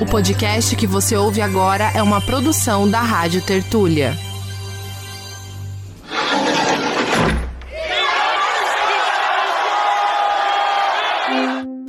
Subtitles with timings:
[0.00, 4.16] O podcast que você ouve agora é uma produção da Rádio Tertúlia.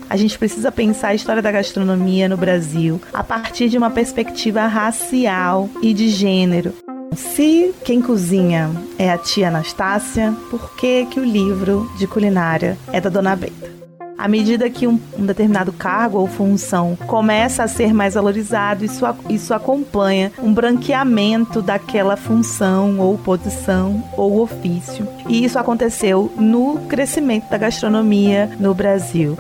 [0.10, 4.66] A gente precisa pensar a história da gastronomia no Brasil a partir de uma perspectiva
[4.66, 6.74] racial e de gênero.
[7.16, 13.00] Se quem cozinha é a tia Anastácia, por que, que o livro de culinária é
[13.00, 13.79] da Dona Beta?
[14.20, 19.06] À medida que um, um, determinado cargo ou função começa a ser mais valorizado, isso,
[19.30, 25.08] isso acompanha um branqueamento daquela função ou posição ou ofício.
[25.30, 29.38] E isso aconteceu no crescimento da gastronomia no Brasil.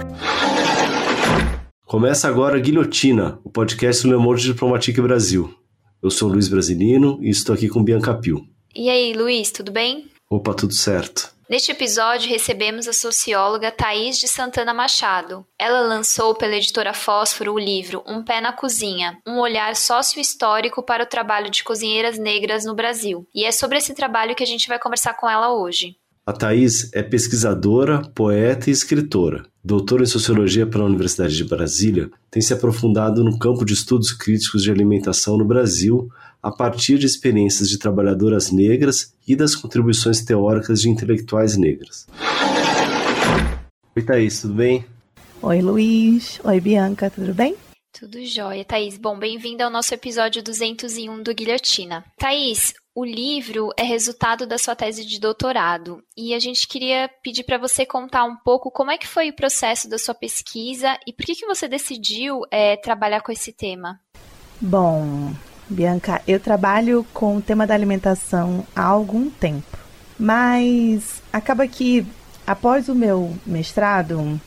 [1.86, 5.54] Começa agora Guilhotina, o podcast do Le Monde Diplomatique Brasil.
[6.02, 8.46] Eu sou Luiz Brasilino e estou aqui com Bianca Pio.
[8.74, 10.06] E aí, Luiz, tudo bem?
[10.30, 11.38] Opa, tudo certo.
[11.50, 15.44] Neste episódio, recebemos a socióloga Thaís de Santana Machado.
[15.58, 21.06] Ela lançou pela editora Fósforo o livro Um Pé na Cozinha, um olhar sócio-histórico para
[21.06, 23.28] o trabalho de cozinheiras negras no Brasil.
[23.34, 25.96] E é sobre esse trabalho que a gente vai conversar com ela hoje.
[26.24, 29.44] A Thaís é pesquisadora, poeta e escritora.
[29.64, 34.62] Doutora em Sociologia pela Universidade de Brasília, tem se aprofundado no campo de estudos críticos
[34.62, 36.08] de alimentação no Brasil
[36.42, 42.08] a partir de experiências de trabalhadoras negras e das contribuições teóricas de intelectuais negras.
[43.96, 44.86] Oi, Thaís, tudo bem?
[45.42, 46.40] Oi, Luiz.
[46.44, 47.56] Oi, Bianca, tudo bem?
[47.92, 48.98] Tudo jóia, Thaís.
[48.98, 52.06] Bom, bem-vinda ao nosso episódio 201 do Guilhotina.
[52.18, 57.44] Thaís, o livro é resultado da sua tese de doutorado e a gente queria pedir
[57.44, 61.12] para você contar um pouco como é que foi o processo da sua pesquisa e
[61.12, 64.00] por que, que você decidiu é, trabalhar com esse tema.
[64.62, 65.34] Bom,
[65.70, 69.78] Bianca, eu trabalho com o tema da alimentação há algum tempo,
[70.18, 72.04] mas acaba que
[72.46, 74.42] após o meu mestrado,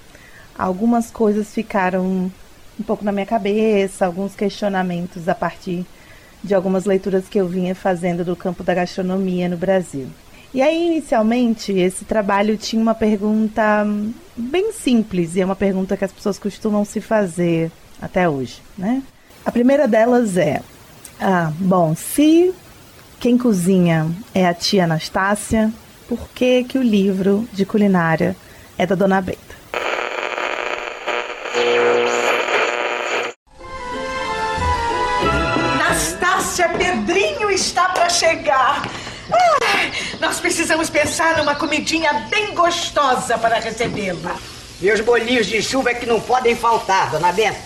[0.59, 2.31] algumas coisas ficaram
[2.79, 5.87] um pouco na minha cabeça, alguns questionamentos a partir
[6.43, 10.09] de algumas leituras que eu vinha fazendo do campo da gastronomia no Brasil.
[10.53, 13.87] E aí, inicialmente, esse trabalho tinha uma pergunta
[14.37, 17.71] bem simples, e é uma pergunta que as pessoas costumam se fazer
[18.01, 19.05] até hoje, né?
[19.45, 20.61] A primeira delas é:
[21.21, 22.53] ah, bom, se
[23.21, 25.73] quem cozinha é a tia Anastácia,
[26.09, 28.37] por que, que o livro de culinária
[28.77, 29.55] é da Dona Beta?
[35.75, 38.83] Anastácia, Pedrinho está para chegar.
[39.31, 44.31] Ai, nós precisamos pensar numa comidinha bem gostosa para recebê-lo.
[44.83, 47.57] Meus bolinhos de chuva é que não podem faltar, dona Benta.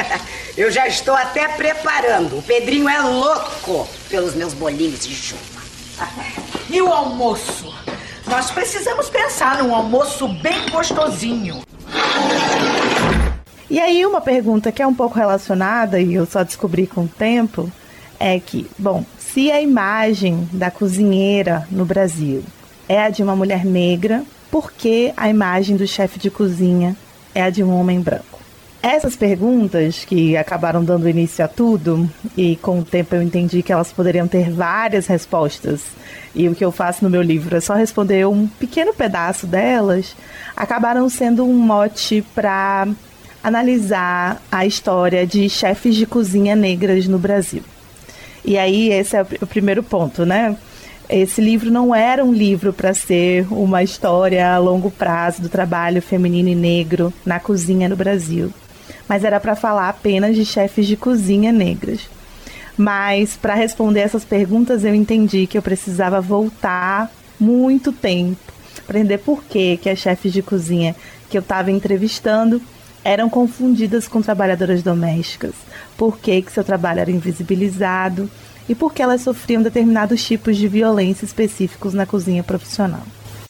[0.56, 2.38] Eu já estou até preparando.
[2.38, 5.42] O Pedrinho é louco pelos meus bolinhos de chuva.
[6.70, 7.74] E o almoço?
[8.26, 11.60] Nós precisamos pensar num almoço bem gostosinho.
[13.68, 17.08] E aí, uma pergunta que é um pouco relacionada, e eu só descobri com o
[17.08, 17.70] tempo,
[18.18, 22.42] é que, bom, se a imagem da cozinheira no Brasil
[22.88, 26.94] é a de uma mulher negra, por que a imagem do chefe de cozinha
[27.34, 28.38] é a de um homem branco?
[28.82, 33.72] Essas perguntas que acabaram dando início a tudo, e com o tempo eu entendi que
[33.72, 35.80] elas poderiam ter várias respostas,
[36.34, 40.14] e o que eu faço no meu livro é só responder um pequeno pedaço delas,
[40.54, 42.88] acabaram sendo um mote para
[43.42, 47.62] analisar a história de chefes de cozinha negras no Brasil.
[48.44, 50.54] E aí, esse é o primeiro ponto, né?
[51.14, 56.00] Esse livro não era um livro para ser uma história a longo prazo do trabalho
[56.00, 58.50] feminino e negro na cozinha no Brasil.
[59.06, 62.08] Mas era para falar apenas de chefes de cozinha negras.
[62.78, 68.50] Mas para responder essas perguntas eu entendi que eu precisava voltar muito tempo.
[68.86, 70.96] Para entender por que, que as chefes de cozinha
[71.28, 72.58] que eu estava entrevistando
[73.04, 75.52] eram confundidas com trabalhadoras domésticas,
[75.94, 78.30] por que, que seu trabalho era invisibilizado
[78.68, 83.02] e por que elas sofriam determinados tipos de violência específicos na cozinha profissional.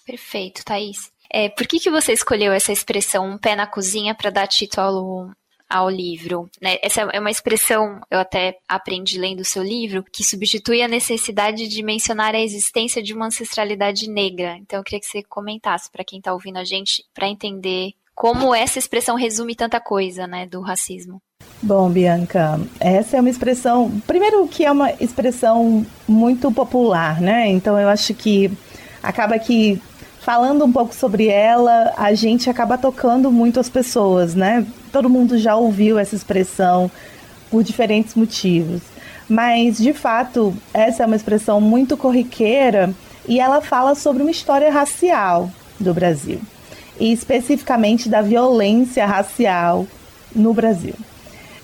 [0.06, 1.10] Perfeito, Thaís.
[1.30, 5.30] É, por que, que você escolheu essa expressão um pé na cozinha para dar título
[5.72, 6.50] ao livro.
[6.60, 6.76] Né?
[6.82, 11.66] Essa é uma expressão, eu até aprendi lendo o seu livro, que substitui a necessidade
[11.66, 14.58] de mencionar a existência de uma ancestralidade negra.
[14.58, 18.54] Então eu queria que você comentasse para quem está ouvindo a gente, para entender como
[18.54, 21.20] essa expressão resume tanta coisa né, do racismo.
[21.60, 27.48] Bom, Bianca, essa é uma expressão, primeiro que é uma expressão muito popular, né?
[27.48, 28.48] Então eu acho que
[29.02, 29.82] acaba que
[30.20, 34.64] falando um pouco sobre ela, a gente acaba tocando muito as pessoas, né?
[34.92, 36.88] Todo mundo já ouviu essa expressão
[37.50, 38.82] por diferentes motivos.
[39.28, 42.94] Mas, de fato, essa é uma expressão muito corriqueira
[43.26, 46.40] e ela fala sobre uma história racial do Brasil.
[47.02, 49.84] E especificamente da violência racial
[50.32, 50.94] no Brasil.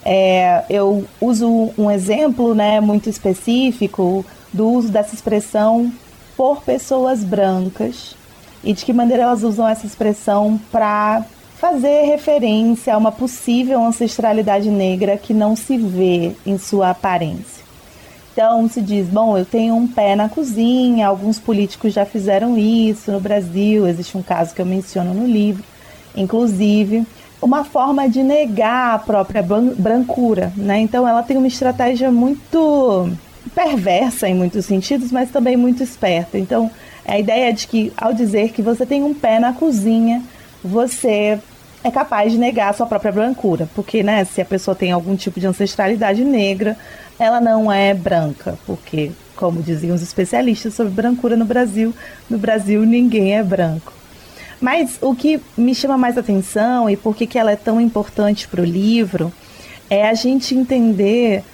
[0.05, 5.93] É, eu uso um exemplo né, muito específico do uso dessa expressão
[6.37, 8.17] por pessoas brancas
[8.65, 11.25] e de que maneira elas usam essa expressão para
[11.57, 17.58] fazer referência a uma possível ancestralidade negra que não se vê em sua aparência.
[18.39, 23.11] Então se diz, bom, eu tenho um pé na cozinha, alguns políticos já fizeram isso
[23.11, 25.65] no Brasil, existe um caso que eu menciono no livro,
[26.15, 27.05] inclusive,
[27.43, 30.79] uma forma de negar a própria brancura, né?
[30.79, 33.11] Então ela tem uma estratégia muito
[33.57, 36.39] perversa em muitos sentidos, mas também muito esperta.
[36.39, 36.71] Então,
[37.05, 40.23] a ideia é de que ao dizer que você tem um pé na cozinha,
[40.63, 41.41] você
[41.89, 45.41] é capaz de negar sua própria brancura, porque, né, se a pessoa tem algum tipo
[45.41, 46.77] de ancestralidade negra,
[47.19, 51.95] ela não é branca, porque, como diziam os especialistas sobre brancura no Brasil,
[52.29, 53.93] no Brasil ninguém é branco.
[54.61, 58.61] Mas o que me chama mais atenção e por que ela é tão importante para
[58.61, 59.33] o livro
[59.89, 61.45] é a gente entender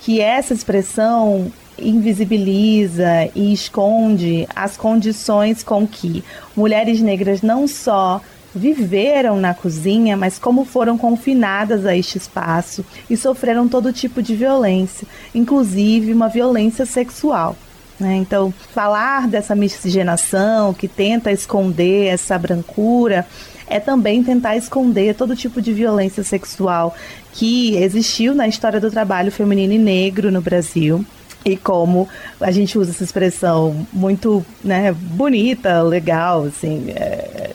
[0.00, 6.24] que essa expressão invisibiliza e esconde as condições com que
[6.56, 8.20] mulheres negras não só
[8.54, 14.34] viveram na cozinha, mas como foram confinadas a este espaço e sofreram todo tipo de
[14.34, 17.56] violência, inclusive uma violência sexual.
[17.98, 18.16] Né?
[18.16, 23.26] Então, falar dessa miscigenação que tenta esconder essa brancura
[23.66, 26.94] é também tentar esconder todo tipo de violência sexual
[27.32, 31.04] que existiu na história do trabalho feminino e negro no Brasil
[31.44, 32.08] e como
[32.40, 37.50] a gente usa essa expressão muito né, bonita, legal, assim, é,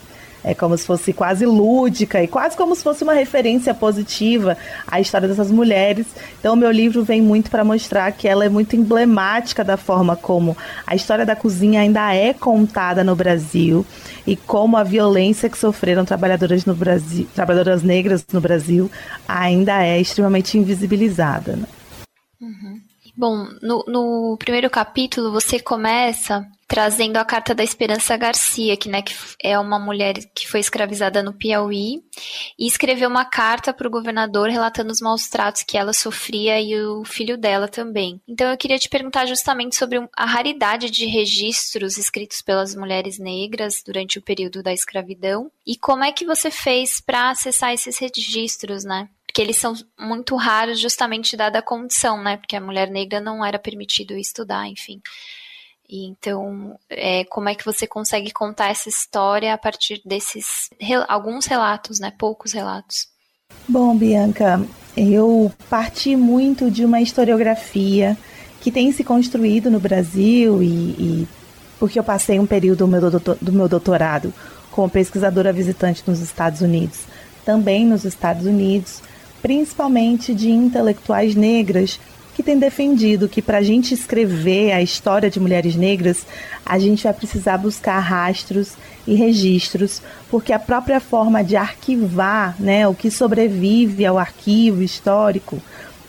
[0.48, 4.58] é como se fosse quase lúdica e quase como se fosse uma referência positiva
[4.88, 6.08] à história dessas mulheres.
[6.40, 10.56] Então, meu livro vem muito para mostrar que ela é muito emblemática da forma como
[10.86, 13.86] a história da cozinha ainda é contada no Brasil
[14.26, 18.90] e como a violência que sofreram trabalhadoras no Brasil, trabalhadoras negras no Brasil
[19.28, 21.58] ainda é extremamente invisibilizada.
[21.58, 21.68] Né?
[22.42, 22.87] Uhum.
[23.18, 29.02] Bom, no, no, primeiro capítulo você começa trazendo a carta da Esperança Garcia, que, né,
[29.02, 32.04] que é uma mulher que foi escravizada no Piauí,
[32.60, 36.80] e escreveu uma carta para o governador relatando os maus tratos que ela sofria e
[36.80, 38.22] o filho dela também.
[38.28, 43.82] Então eu queria te perguntar justamente sobre a raridade de registros escritos pelas mulheres negras
[43.84, 48.84] durante o período da escravidão e como é que você fez para acessar esses registros,
[48.84, 49.10] né?
[49.38, 52.38] Porque eles são muito raros justamente dada a condição, né?
[52.38, 55.00] Porque a mulher negra não era permitido estudar, enfim.
[55.88, 60.72] E então, é, como é que você consegue contar essa história a partir desses
[61.08, 62.12] alguns relatos, né?
[62.18, 63.10] Poucos relatos.
[63.70, 64.60] Bom, Bianca,
[64.98, 68.18] eu parti muito de uma historiografia
[68.60, 71.28] que tem se construído no Brasil e, e
[71.78, 74.34] porque eu passei um período do meu, doutor, do meu doutorado
[74.72, 77.02] como pesquisadora visitante nos Estados Unidos,
[77.46, 79.04] também nos Estados Unidos,
[79.42, 82.00] principalmente de intelectuais negras
[82.38, 86.24] que têm defendido que para a gente escrever a história de mulheres negras,
[86.64, 88.74] a gente vai precisar buscar rastros
[89.08, 95.60] e registros, porque a própria forma de arquivar né, o que sobrevive ao arquivo histórico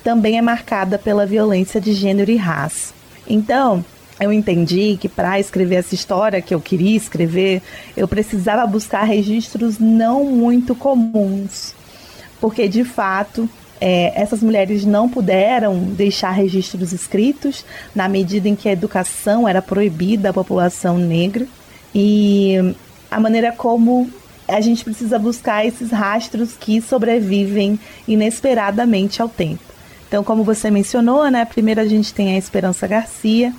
[0.04, 2.92] também é marcada pela violência de gênero e raça.
[3.26, 3.82] Então,
[4.20, 7.62] eu entendi que para escrever essa história que eu queria escrever,
[7.96, 11.77] eu precisava buscar registros não muito comuns
[12.40, 13.48] porque de fato
[13.80, 19.62] é, essas mulheres não puderam deixar registros escritos na medida em que a educação era
[19.62, 21.46] proibida à população negra
[21.94, 22.74] e
[23.10, 24.10] a maneira como
[24.46, 29.62] a gente precisa buscar esses rastros que sobrevivem inesperadamente ao tempo.
[30.08, 33.52] Então, como você mencionou, né, primeiro a gente tem a Esperança Garcia,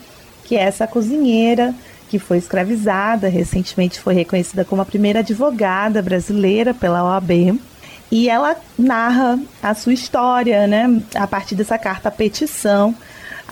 [0.43, 1.75] que é essa cozinheira
[2.09, 7.59] que foi escravizada, recentemente foi reconhecida como a primeira advogada brasileira pela OAB.
[8.11, 12.95] E ela narra a sua história, né, a partir dessa carta petição.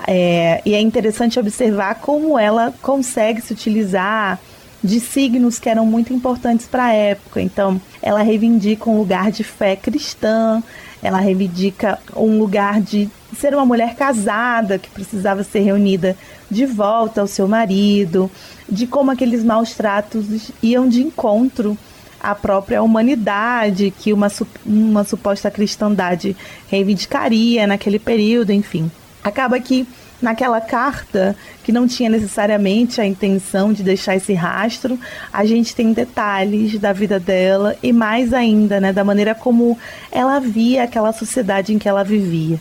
[0.08, 4.40] É, e é interessante observar como ela consegue se utilizar
[4.84, 7.42] de signos que eram muito importantes para a época.
[7.42, 10.62] Então, ela reivindica um lugar de fé cristã,
[11.02, 16.16] ela reivindica um lugar de ser uma mulher casada que precisava ser reunida
[16.50, 18.32] de volta ao seu marido,
[18.70, 21.78] de como aqueles maus tratos iam de encontro
[22.20, 24.32] a própria humanidade que uma,
[24.66, 26.36] uma suposta cristandade
[26.70, 28.92] reivindicaria naquele período, enfim.
[29.24, 29.88] Acaba que
[30.22, 35.00] naquela carta, que não tinha necessariamente a intenção de deixar esse rastro,
[35.32, 39.78] a gente tem detalhes da vida dela e mais ainda, né, da maneira como
[40.12, 42.60] ela via aquela sociedade em que ela vivia.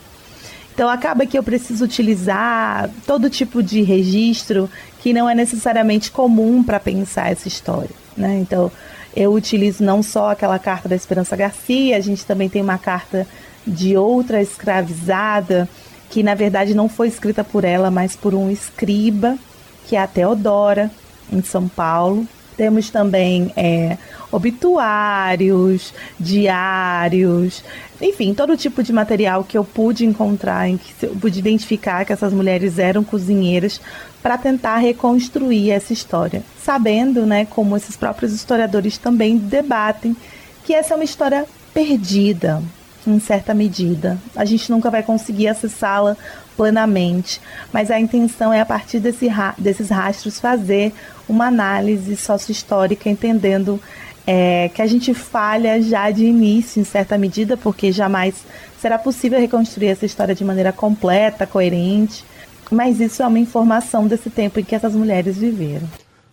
[0.74, 4.68] Então acaba que eu preciso utilizar todo tipo de registro
[5.00, 8.38] que não é necessariamente comum para pensar essa história, né?
[8.40, 8.70] Então
[9.16, 13.26] eu utilizo não só aquela carta da Esperança Garcia, a gente também tem uma carta
[13.66, 15.66] de outra escravizada,
[16.10, 19.38] que na verdade não foi escrita por ela, mas por um escriba,
[19.86, 20.90] que é a Teodora,
[21.32, 22.28] em São Paulo.
[22.56, 23.98] Temos também é,
[24.32, 27.62] obituários, diários,
[28.00, 32.12] enfim, todo tipo de material que eu pude encontrar, em que eu pude identificar que
[32.12, 33.80] essas mulheres eram cozinheiras
[34.22, 40.16] para tentar reconstruir essa história, sabendo, né, como esses próprios historiadores também debatem
[40.64, 42.62] que essa é uma história perdida,
[43.06, 44.18] em certa medida.
[44.34, 46.16] A gente nunca vai conseguir acessá-la
[46.56, 47.40] plenamente,
[47.72, 50.92] mas a intenção é a partir desse ra desses rastros fazer
[51.28, 53.80] uma análise sócio-histórica, entendendo
[54.26, 58.44] é, que a gente falha já de início, em certa medida, porque jamais
[58.80, 62.24] será possível reconstruir essa história de maneira completa, coerente,
[62.70, 65.88] mas isso é uma informação desse tempo em que essas mulheres viveram.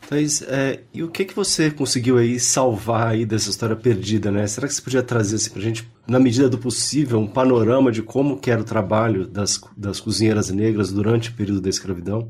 [0.09, 4.45] Thais, é, e o que que você conseguiu aí salvar aí dessa história perdida, né?
[4.47, 8.01] Será que você podia trazer assim, pra gente, na medida do possível, um panorama de
[8.01, 12.29] como era o trabalho das, das cozinheiras negras durante o período da escravidão?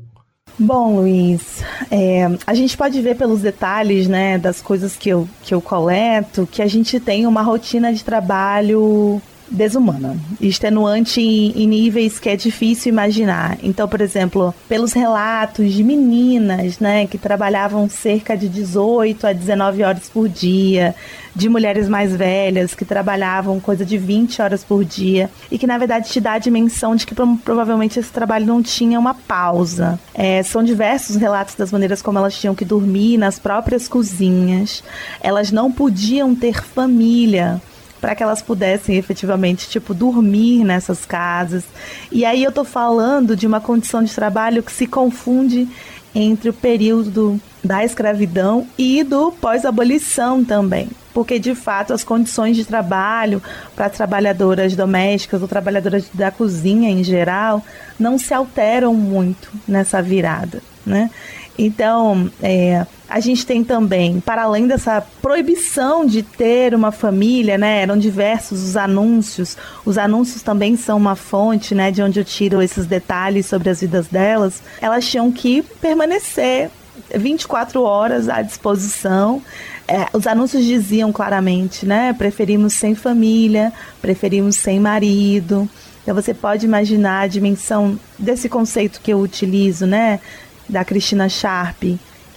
[0.56, 5.52] Bom, Luiz, é, a gente pode ver pelos detalhes né, das coisas que eu, que
[5.52, 9.20] eu coleto que a gente tem uma rotina de trabalho
[9.50, 13.58] desumana, extenuante em, níveis que é difícil imaginar.
[13.62, 19.82] Então, por exemplo, pelos relatos de meninas, né, que trabalhavam cerca de 18 a 19
[19.82, 20.94] horas por dia,
[21.34, 25.76] de mulheres mais velhas que trabalhavam coisa de 20 horas por dia e que na
[25.76, 29.98] verdade te dá a dimensão de que provavelmente esse trabalho não tinha uma pausa.
[30.14, 34.84] É, são diversos relatos das maneiras como elas tinham que dormir nas próprias cozinhas.
[35.20, 37.60] Elas não podiam ter família
[38.04, 41.64] para que elas pudessem efetivamente, tipo, dormir nessas casas.
[42.12, 45.66] E aí eu tô falando de uma condição de trabalho que se confunde
[46.14, 50.90] entre o período da escravidão e do pós-abolição também.
[51.14, 53.42] Porque, de fato, as condições de trabalho
[53.74, 57.64] para trabalhadoras domésticas ou trabalhadoras da cozinha em geral
[57.98, 60.60] não se alteram muito nessa virada.
[60.84, 61.08] Né?
[61.56, 67.82] Então, é, a gente tem também, para além dessa proibição de ter uma família, né,
[67.82, 69.56] eram diversos os anúncios.
[69.84, 73.80] Os anúncios também são uma fonte, né, de onde eu tiro esses detalhes sobre as
[73.80, 74.62] vidas delas.
[74.80, 76.70] Elas tinham que permanecer
[77.14, 79.40] 24 horas à disposição.
[79.86, 85.68] É, os anúncios diziam claramente, né, preferimos sem família, preferimos sem marido.
[86.02, 90.20] Então você pode imaginar a dimensão desse conceito que eu utilizo, né?
[90.68, 91.82] Da Cristina Sharp,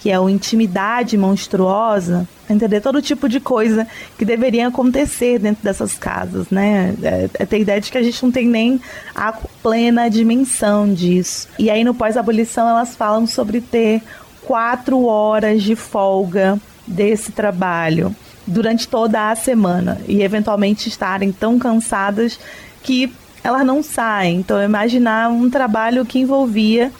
[0.00, 5.94] que é o Intimidade Monstruosa, entender todo tipo de coisa que deveria acontecer dentro dessas
[5.94, 6.94] casas, né?
[7.02, 8.80] É, é ter ideia de que a gente não tem nem
[9.14, 11.48] a plena dimensão disso.
[11.58, 14.02] E aí no pós-abolição elas falam sobre ter
[14.42, 18.14] quatro horas de folga desse trabalho
[18.46, 22.38] durante toda a semana e eventualmente estarem tão cansadas
[22.82, 23.12] que
[23.44, 24.38] elas não saem.
[24.38, 26.90] Então imaginar um trabalho que envolvia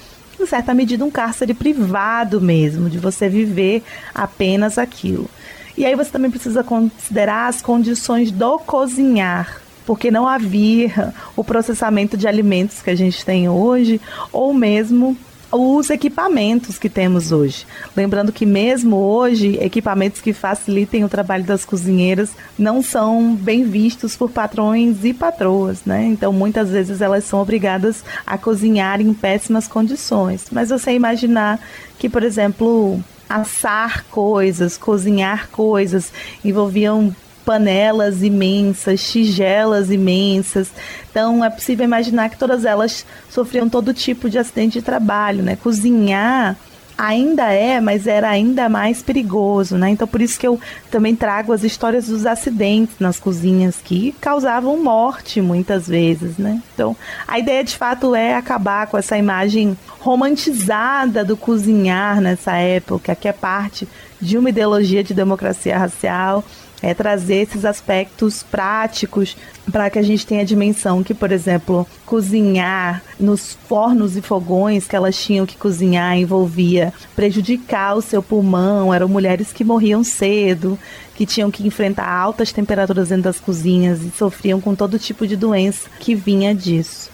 [0.40, 3.82] em certa medida, um cárcere privado mesmo, de você viver
[4.14, 5.28] apenas aquilo.
[5.76, 12.16] E aí você também precisa considerar as condições do cozinhar, porque não havia o processamento
[12.16, 14.00] de alimentos que a gente tem hoje,
[14.32, 15.16] ou mesmo
[15.50, 17.66] os equipamentos que temos hoje.
[17.96, 24.16] Lembrando que mesmo hoje, equipamentos que facilitem o trabalho das cozinheiras não são bem vistos
[24.16, 26.04] por patrões e patroas, né?
[26.06, 30.46] Então muitas vezes elas são obrigadas a cozinhar em péssimas condições.
[30.52, 31.58] Mas você imaginar
[31.98, 36.12] que, por exemplo, assar coisas, cozinhar coisas
[36.44, 37.14] envolviam
[37.48, 40.70] panelas imensas, tigelas imensas.
[41.10, 45.56] Então é possível imaginar que todas elas sofriam todo tipo de acidente de trabalho, né?
[45.56, 46.58] Cozinhar
[46.98, 49.88] ainda é, mas era ainda mais perigoso, né?
[49.88, 54.76] Então por isso que eu também trago as histórias dos acidentes nas cozinhas que causavam
[54.82, 56.62] morte muitas vezes, né?
[56.74, 56.94] Então
[57.26, 63.26] a ideia de fato é acabar com essa imagem romantizada do cozinhar nessa época, que
[63.26, 63.88] é parte
[64.20, 66.44] de uma ideologia de democracia racial
[66.82, 69.36] é trazer esses aspectos práticos
[69.70, 74.86] para que a gente tenha a dimensão que, por exemplo, cozinhar nos fornos e fogões
[74.86, 80.78] que elas tinham que cozinhar envolvia prejudicar o seu pulmão, eram mulheres que morriam cedo,
[81.14, 85.36] que tinham que enfrentar altas temperaturas dentro das cozinhas e sofriam com todo tipo de
[85.36, 87.10] doença que vinha disso.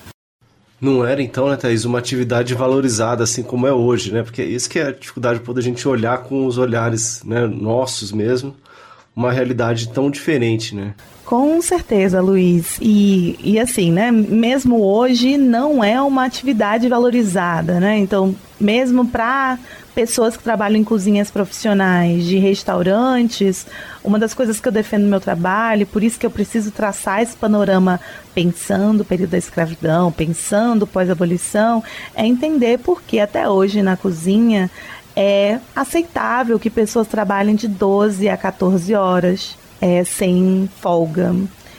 [0.80, 4.22] Não era então, né, Thaís, uma atividade valorizada assim como é hoje, né?
[4.22, 7.46] Porque isso que é a dificuldade de poder a gente olhar com os olhares né,
[7.46, 8.54] nossos mesmo
[9.14, 10.94] uma realidade tão diferente, né?
[11.24, 12.76] Com certeza, Luiz.
[12.80, 14.10] E, e assim, né?
[14.10, 17.96] Mesmo hoje não é uma atividade valorizada, né?
[17.98, 19.58] Então, mesmo para
[19.94, 23.66] pessoas que trabalham em cozinhas profissionais de restaurantes,
[24.02, 27.22] uma das coisas que eu defendo no meu trabalho, por isso que eu preciso traçar
[27.22, 28.00] esse panorama
[28.34, 31.82] pensando o período da escravidão, pensando pós-abolição,
[32.14, 34.68] é entender por que até hoje na cozinha
[35.16, 41.34] é aceitável que pessoas trabalhem de 12 a 14 horas é, sem folga,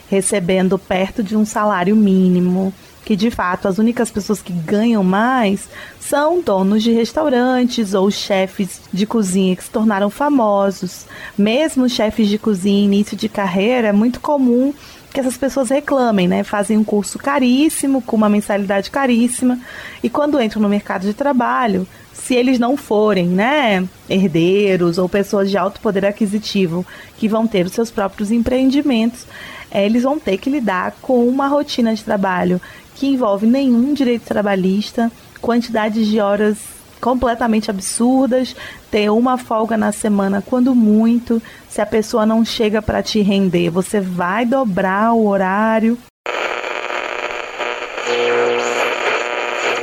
[0.09, 2.73] recebendo perto de um salário mínimo
[3.05, 8.81] que de fato as únicas pessoas que ganham mais são donos de restaurantes ou chefes
[8.91, 11.05] de cozinha que se tornaram famosos.
[11.37, 14.73] Mesmo chefes de cozinha início de carreira, é muito comum
[15.13, 16.43] que essas pessoas reclamem, né?
[16.43, 19.57] Fazem um curso caríssimo, com uma mensalidade caríssima,
[20.03, 21.87] e quando entram no mercado de trabalho,
[22.25, 26.83] se eles não forem, né, herdeiros ou pessoas de alto poder aquisitivo
[27.19, 29.27] que vão ter os seus próprios empreendimentos,
[29.69, 32.59] é, eles vão ter que lidar com uma rotina de trabalho
[32.95, 36.57] que envolve nenhum direito trabalhista, quantidades de horas
[36.99, 38.55] completamente absurdas,
[38.89, 41.39] ter uma folga na semana quando muito,
[41.69, 45.95] se a pessoa não chega para te render, você vai dobrar o horário.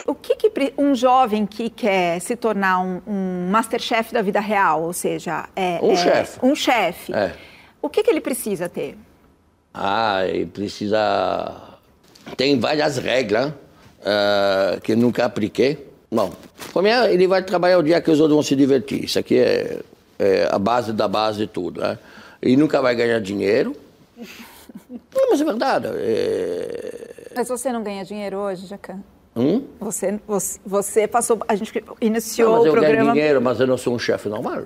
[0.04, 4.82] O que, que um jovem que quer se tornar um, um masterchef da vida real,
[4.82, 7.32] ou seja, é, um é, chefe, um chefe, é.
[7.80, 8.96] o que, que ele precisa ter?
[9.74, 11.72] Ah, ele precisa
[12.36, 15.88] tem várias regras uh, que nunca apliquei.
[16.10, 16.32] Bom,
[16.72, 19.04] primeiro, ele vai trabalhar o dia que os outros vão se divertir.
[19.04, 19.80] Isso aqui é,
[20.18, 21.80] é a base da base de tudo.
[21.80, 21.98] Né?
[22.40, 23.74] Ele nunca vai ganhar dinheiro.
[24.88, 25.88] Não, mas é verdade.
[25.94, 27.32] É...
[27.34, 29.00] Mas você não ganha dinheiro hoje, Jacan?
[29.34, 29.64] Hum?
[29.80, 31.40] Você, você, você, passou.
[31.48, 32.94] A gente iniciou não, mas o programa.
[32.94, 34.64] Eu ganho dinheiro, mas eu não sou um chefe normal.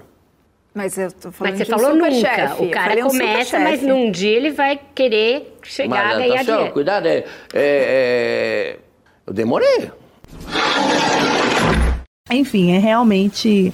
[0.75, 2.11] Mas eu tô falando Mas você de falou um nunca.
[2.11, 2.65] chefe.
[2.65, 6.55] O cara começa, um mas num dia ele vai querer chegar mas, a ganhar atenção,
[6.55, 6.75] dinheiro.
[6.75, 8.77] Cuidado, é, é, é...
[9.27, 9.91] eu demorei.
[12.31, 13.73] Enfim, é realmente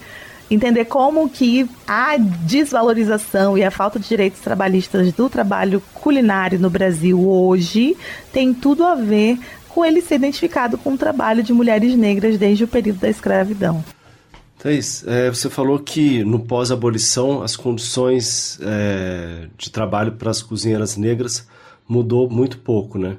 [0.48, 6.70] entender como que a desvalorização e a falta de direitos trabalhistas do trabalho culinário no
[6.70, 7.96] Brasil hoje
[8.32, 9.38] tem tudo a ver
[9.74, 13.84] com ele ser identificado com o trabalho de mulheres negras desde o período da escravidão.
[14.58, 20.96] Thais, é, você falou que no pós-abolição as condições é, de trabalho para as cozinheiras
[20.96, 21.48] negras
[21.88, 23.16] mudou muito pouco, né?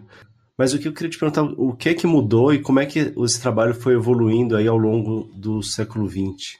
[0.57, 2.85] Mas o que eu queria te perguntar, o que é que mudou e como é
[2.85, 6.57] que esse trabalho foi evoluindo aí ao longo do século XX?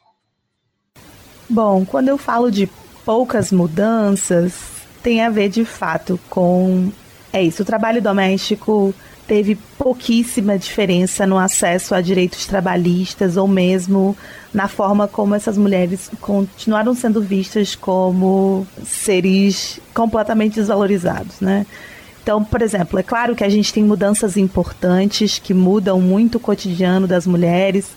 [1.49, 2.67] Bom, quando eu falo de
[3.05, 4.53] poucas mudanças,
[5.01, 6.91] tem a ver de fato com
[7.31, 8.93] é isso, o trabalho doméstico
[9.27, 14.15] teve pouquíssima diferença no acesso a direitos trabalhistas ou mesmo
[14.53, 21.65] na forma como essas mulheres continuaram sendo vistas como seres completamente desvalorizados, né?
[22.21, 26.39] Então, por exemplo, é claro que a gente tem mudanças importantes que mudam muito o
[26.39, 27.89] cotidiano das mulheres,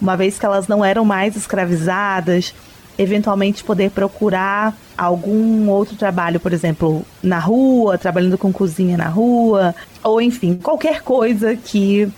[0.00, 2.54] uma vez que elas não eram mais escravizadas,
[2.98, 9.74] eventualmente poder procurar algum outro trabalho, por exemplo, na rua, trabalhando com cozinha na rua,
[10.02, 12.08] ou enfim, qualquer coisa que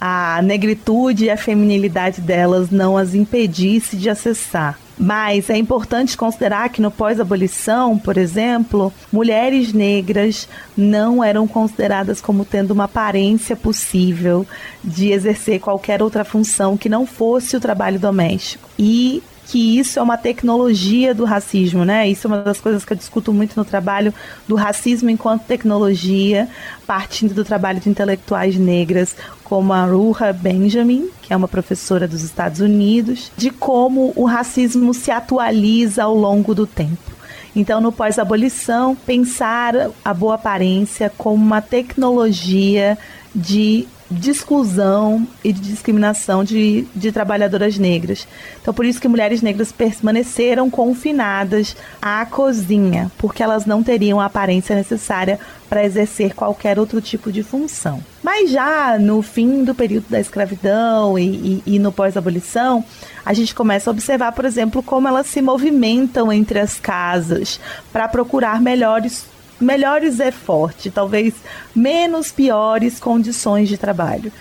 [0.00, 4.78] a negritude e a feminilidade delas não as impedisse de acessar.
[5.02, 12.44] Mas é importante considerar que no pós-abolição, por exemplo, mulheres negras não eram consideradas como
[12.44, 14.46] tendo uma aparência possível
[14.84, 18.68] de exercer qualquer outra função que não fosse o trabalho doméstico.
[18.78, 22.08] E que isso é uma tecnologia do racismo, né?
[22.08, 24.14] Isso é uma das coisas que eu discuto muito no trabalho
[24.46, 26.48] do racismo enquanto tecnologia,
[26.86, 32.22] partindo do trabalho de intelectuais negras como a Ruha Benjamin, que é uma professora dos
[32.22, 37.10] Estados Unidos, de como o racismo se atualiza ao longo do tempo.
[37.54, 42.96] Então, no pós-abolição, pensar a boa aparência como uma tecnologia
[43.34, 48.26] de de exclusão e de discriminação de, de trabalhadoras negras.
[48.60, 54.24] Então, por isso que mulheres negras permaneceram confinadas à cozinha, porque elas não teriam a
[54.24, 58.02] aparência necessária para exercer qualquer outro tipo de função.
[58.22, 62.84] Mas já no fim do período da escravidão e, e, e no pós-abolição,
[63.24, 67.60] a gente começa a observar, por exemplo, como elas se movimentam entre as casas
[67.92, 69.24] para procurar melhores
[69.60, 71.34] melhores é forte, talvez
[71.74, 74.32] menos piores condições de trabalho.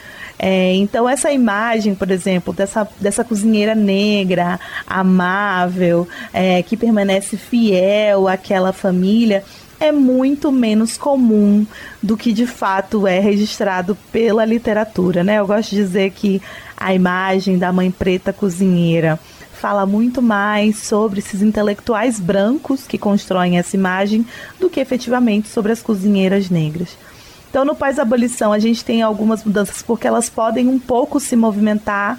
[0.41, 8.25] É, então, essa imagem, por exemplo, dessa, dessa cozinheira negra, amável, é, que permanece fiel
[8.25, 9.43] àquela família,
[9.81, 11.65] é muito menos comum
[12.01, 15.23] do que de fato é registrado pela literatura.
[15.23, 15.39] Né?
[15.39, 16.41] Eu gosto de dizer que
[16.75, 19.19] a imagem da mãe preta cozinheira
[19.59, 24.25] fala muito mais sobre esses intelectuais brancos que constroem essa imagem
[24.59, 26.97] do que efetivamente sobre as cozinheiras negras.
[27.49, 32.17] Então, no pós-abolição, a gente tem algumas mudanças porque elas podem um pouco se movimentar,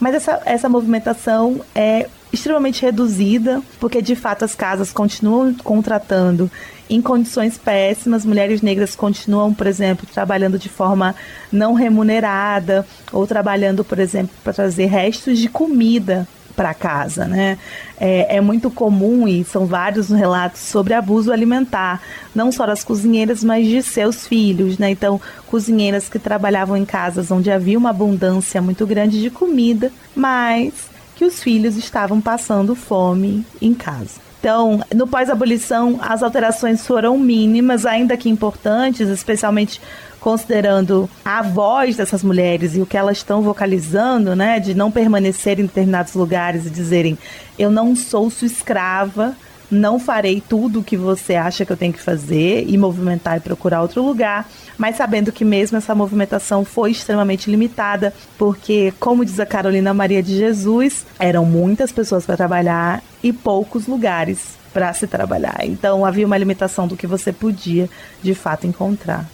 [0.00, 6.50] Mas essa, essa movimentação é extremamente reduzida, porque de fato as casas continuam contratando
[6.90, 8.24] em condições péssimas.
[8.24, 11.14] Mulheres negras continuam, por exemplo, trabalhando de forma
[11.52, 17.58] não remunerada ou trabalhando, por exemplo, para trazer restos de comida para casa, né?
[17.98, 22.00] É, é, muito comum e são vários relatos sobre abuso alimentar,
[22.34, 24.90] não só das cozinheiras, mas de seus filhos, né?
[24.90, 30.72] Então, cozinheiras que trabalhavam em casas onde havia uma abundância muito grande de comida, mas
[31.14, 34.24] que os filhos estavam passando fome em casa.
[34.44, 39.80] Então, no pós-abolição, as alterações foram mínimas, ainda que importantes, especialmente
[40.24, 45.60] considerando a voz dessas mulheres e o que elas estão vocalizando, né, de não permanecer
[45.60, 47.18] em determinados lugares e dizerem:
[47.58, 49.36] eu não sou sua escrava,
[49.70, 53.40] não farei tudo o que você acha que eu tenho que fazer e movimentar e
[53.40, 59.38] procurar outro lugar, mas sabendo que mesmo essa movimentação foi extremamente limitada, porque, como diz
[59.38, 65.06] a Carolina Maria de Jesus, eram muitas pessoas para trabalhar e poucos lugares para se
[65.06, 65.58] trabalhar.
[65.64, 67.90] Então havia uma limitação do que você podia
[68.22, 69.33] de fato encontrar.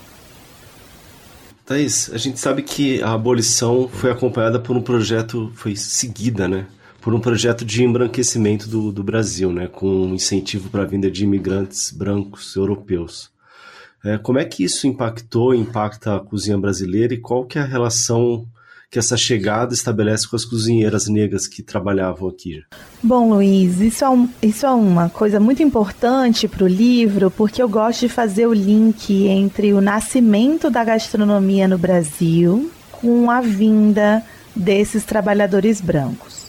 [1.70, 6.66] Thaís, a gente sabe que a abolição foi acompanhada por um projeto, foi seguida, né?
[7.00, 11.08] por um projeto de embranquecimento do, do Brasil, né, com um incentivo para a vinda
[11.08, 13.30] de imigrantes brancos europeus.
[14.04, 17.66] É, como é que isso impactou, impacta a cozinha brasileira e qual que é a
[17.66, 18.44] relação
[18.90, 22.62] que essa chegada estabelece com as cozinheiras negras que trabalhavam aqui?
[23.02, 27.62] Bom, Luiz, isso é, um, isso é uma coisa muito importante para o livro, porque
[27.62, 33.40] eu gosto de fazer o link entre o nascimento da gastronomia no Brasil com a
[33.40, 34.24] vinda
[34.56, 36.39] desses trabalhadores brancos.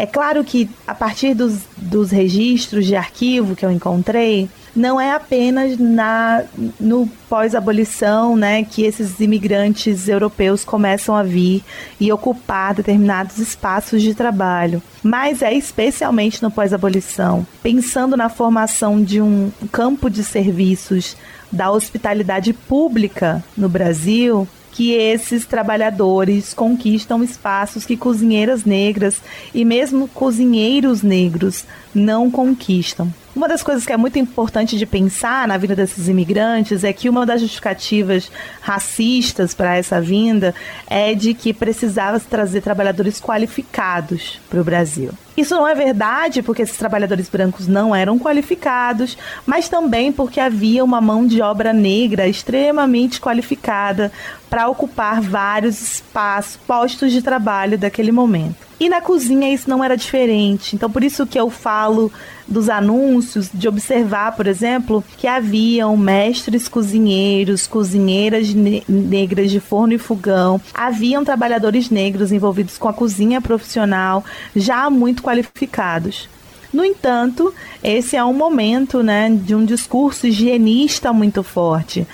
[0.00, 5.10] É claro que a partir dos, dos registros de arquivo que eu encontrei, não é
[5.10, 6.44] apenas na
[6.78, 11.64] no pós-abolição, né, que esses imigrantes europeus começam a vir
[11.98, 19.20] e ocupar determinados espaços de trabalho, mas é especialmente no pós-abolição, pensando na formação de
[19.20, 21.16] um campo de serviços
[21.50, 24.46] da hospitalidade pública no Brasil,
[24.78, 29.20] que esses trabalhadores conquistam espaços que cozinheiras negras
[29.52, 33.12] e mesmo cozinheiros negros não conquistam.
[33.38, 37.08] Uma das coisas que é muito importante de pensar na vida desses imigrantes é que
[37.08, 40.52] uma das justificativas racistas para essa vinda
[40.88, 45.12] é de que precisava trazer trabalhadores qualificados para o Brasil.
[45.36, 50.82] Isso não é verdade porque esses trabalhadores brancos não eram qualificados, mas também porque havia
[50.82, 54.10] uma mão de obra negra extremamente qualificada
[54.50, 58.67] para ocupar vários espaços, postos de trabalho daquele momento.
[58.80, 60.76] E na cozinha isso não era diferente.
[60.76, 62.12] Então, por isso que eu falo
[62.46, 69.92] dos anúncios, de observar, por exemplo, que haviam mestres cozinheiros, cozinheiras ne negras de forno
[69.92, 76.28] e fogão, haviam trabalhadores negros envolvidos com a cozinha profissional, já muito qualificados.
[76.72, 82.06] No entanto, esse é um momento né, de um discurso higienista muito forte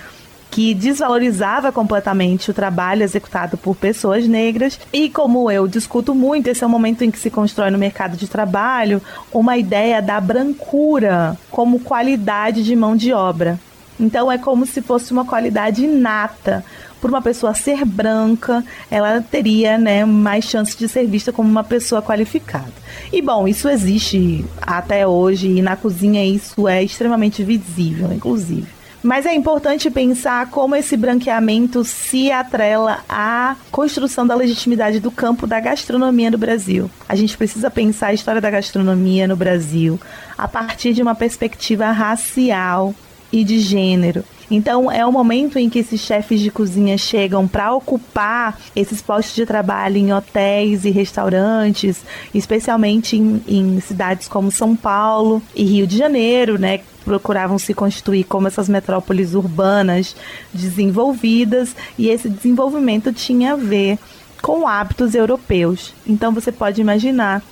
[0.54, 4.78] que desvalorizava completamente o trabalho executado por pessoas negras.
[4.92, 8.16] E como eu discuto muito, esse é o momento em que se constrói no mercado
[8.16, 13.58] de trabalho uma ideia da brancura como qualidade de mão de obra.
[13.98, 16.64] Então é como se fosse uma qualidade inata.
[17.00, 21.64] Por uma pessoa ser branca, ela teria né, mais chance de ser vista como uma
[21.64, 22.72] pessoa qualificada.
[23.12, 28.83] E bom, isso existe até hoje e na cozinha isso é extremamente visível, inclusive.
[29.04, 35.46] Mas é importante pensar como esse branqueamento se atrela à construção da legitimidade do campo
[35.46, 36.90] da gastronomia no Brasil.
[37.06, 40.00] A gente precisa pensar a história da gastronomia no Brasil
[40.38, 42.94] a partir de uma perspectiva racial
[43.30, 44.24] e de gênero.
[44.54, 49.34] Então é o momento em que esses chefes de cozinha chegam para ocupar esses postos
[49.34, 55.88] de trabalho em hotéis e restaurantes, especialmente em, em, cidades como São Paulo e Rio
[55.88, 56.80] de Janeiro, né?
[57.04, 60.14] Procuravam se constituir como essas metrópoles urbanas
[60.52, 63.98] desenvolvidas e esse desenvolvimento tinha a ver
[64.40, 65.92] com hábitos europeus.
[66.06, 67.42] Então você pode imaginar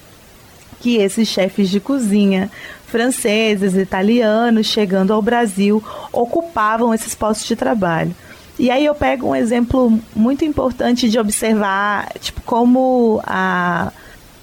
[0.83, 2.51] que esses chefes de cozinha
[2.89, 8.13] franceses, italianos chegando ao Brasil ocupavam esses postos de trabalho.
[8.59, 13.93] E aí eu pego um exemplo muito importante de observar, tipo, como a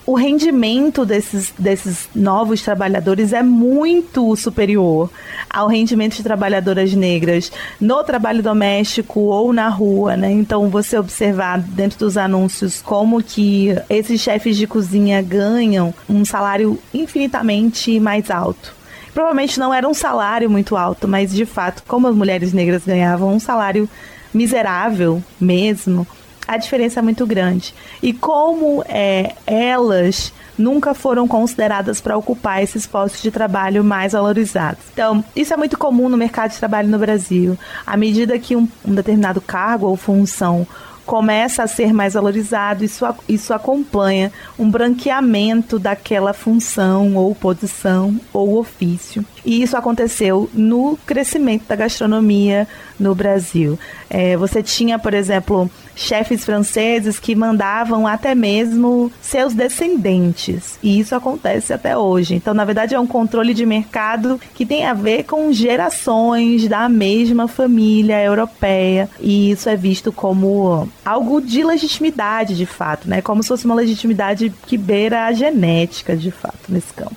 [0.09, 5.07] o rendimento desses, desses novos trabalhadores é muito superior
[5.47, 10.31] ao rendimento de trabalhadoras negras no trabalho doméstico ou na rua, né?
[10.31, 16.79] Então você observar dentro dos anúncios como que esses chefes de cozinha ganham um salário
[16.91, 18.73] infinitamente mais alto.
[19.13, 23.31] Provavelmente não era um salário muito alto, mas de fato, como as mulheres negras ganhavam
[23.31, 23.87] um salário
[24.33, 26.07] miserável mesmo,
[26.49, 27.75] a diferença é muito grande.
[28.01, 34.81] E como é, elas nunca foram consideradas para ocupar esses postos de trabalho mais valorizados.
[34.91, 37.55] Então, isso é muito comum no mercado de trabalho no Brasil.
[37.85, 40.65] À medida que um, um determinado cargo ou função
[41.09, 48.59] começa a ser mais valorizado, isso, isso acompanha um branqueamento daquela função ou posição ou
[48.59, 49.25] ofício.
[49.43, 52.67] E isso aconteceu no crescimento da gastronomia
[52.99, 53.79] no Brasil.
[54.07, 60.77] É, você tinha, por exemplo, chefes franceses que mandavam até mesmo seus descendentes.
[60.81, 62.35] E isso acontece até hoje.
[62.35, 66.87] Então, na verdade, é um controle de mercado que tem a ver com gerações da
[66.87, 69.09] mesma família europeia.
[69.19, 73.21] E isso é visto como algo de legitimidade, de fato, né?
[73.21, 77.15] Como se fosse uma legitimidade que beira a genética, de fato, nesse campo.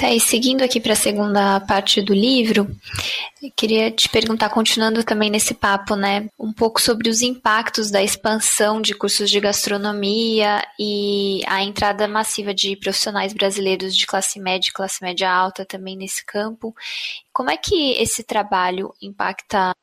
[0.00, 2.66] Tá, e seguindo aqui para a segunda parte do livro,
[3.54, 8.80] queria te perguntar, continuando também nesse papo, né, um pouco sobre os impactos da expansão
[8.80, 14.72] de cursos de gastronomia e a entrada massiva de profissionais brasileiros de classe média e
[14.72, 16.74] classe média alta também nesse campo.
[17.30, 19.74] Como é que esse trabalho impacta,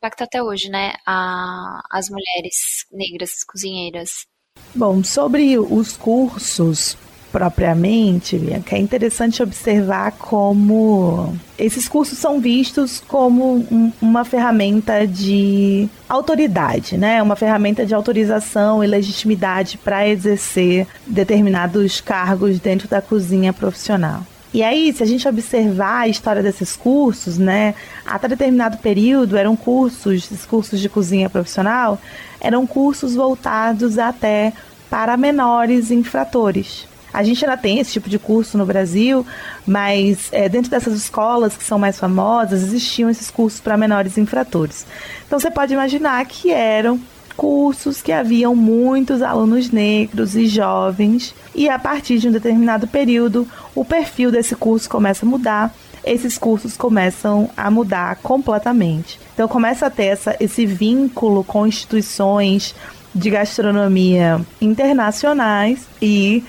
[0.00, 4.26] impacta até hoje, né, a, as mulheres negras cozinheiras?
[4.74, 6.96] Bom, sobre os cursos,
[7.30, 15.88] propriamente, que é interessante observar como esses cursos são vistos como um, uma ferramenta de
[16.08, 17.22] autoridade, né?
[17.22, 24.24] Uma ferramenta de autorização e legitimidade para exercer determinados cargos dentro da cozinha profissional.
[24.52, 29.54] E aí, se a gente observar a história desses cursos, né, até determinado período eram
[29.54, 32.00] cursos, esses cursos de cozinha profissional,
[32.40, 34.52] eram cursos voltados até
[34.88, 36.88] para menores infratores.
[37.12, 39.26] A gente ainda tem esse tipo de curso no Brasil,
[39.66, 44.86] mas é, dentro dessas escolas que são mais famosas, existiam esses cursos para menores infratores.
[45.26, 47.00] Então você pode imaginar que eram
[47.40, 53.48] cursos que haviam muitos alunos negros e jovens, e a partir de um determinado período,
[53.74, 55.74] o perfil desse curso começa a mudar
[56.04, 59.20] esses cursos começam a mudar completamente.
[59.34, 62.74] Então começa a ter essa, esse vínculo com instituições
[63.14, 66.42] de gastronomia internacionais e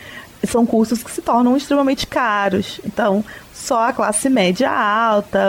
[0.48, 2.80] são cursos que se tornam extremamente caros.
[2.86, 3.24] Então,
[3.62, 5.40] só a classe média alta,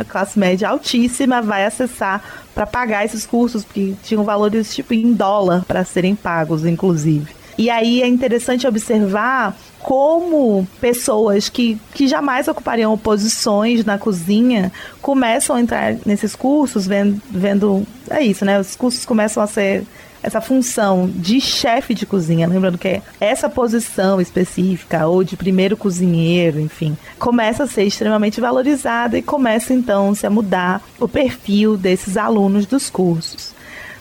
[0.00, 2.22] a classe média altíssima vai acessar
[2.54, 7.38] para pagar esses cursos, porque tinham valores tipo em dólar para serem pagos, inclusive.
[7.58, 14.70] E aí é interessante observar como pessoas que, que jamais ocupariam posições na cozinha
[15.02, 17.84] começam a entrar nesses cursos, vendo, vendo.
[18.08, 18.60] É isso, né?
[18.60, 19.84] Os cursos começam a ser
[20.28, 25.76] essa função de chefe de cozinha, lembrando que é essa posição específica ou de primeiro
[25.76, 31.76] cozinheiro, enfim, começa a ser extremamente valorizada e começa então -se a mudar o perfil
[31.76, 33.56] desses alunos dos cursos.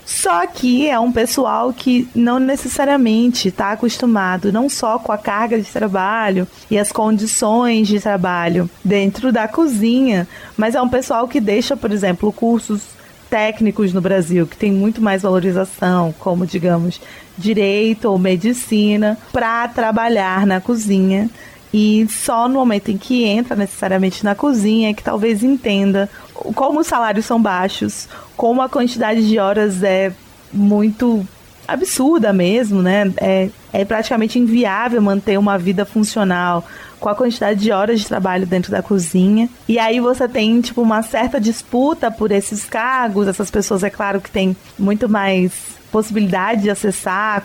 [0.06, 5.60] Só que é um pessoal que não necessariamente está acostumado não só com a carga
[5.62, 11.42] de trabalho e as condições de trabalho dentro da cozinha, mas é um pessoal que
[11.42, 12.97] deixa, por exemplo, cursos
[13.30, 17.00] técnicos no Brasil que tem muito mais valorização, como digamos
[17.38, 21.30] direito ou medicina, para trabalhar na cozinha.
[21.74, 26.80] E só no momento em que entra necessariamente na cozinha é que talvez entenda como
[26.80, 30.12] os salários são baixos, como a quantidade de horas é
[30.52, 31.28] muito
[31.68, 33.12] absurda mesmo, né?
[33.18, 36.66] É, é praticamente inviável manter uma vida funcional
[37.00, 39.50] com a quantidade de horas de trabalho dentro da cozinha.
[39.68, 43.28] E aí você tem, tipo, uma certa disputa por esses cargos.
[43.28, 47.44] Essas pessoas, é claro, que têm muito mais possibilidade de acessar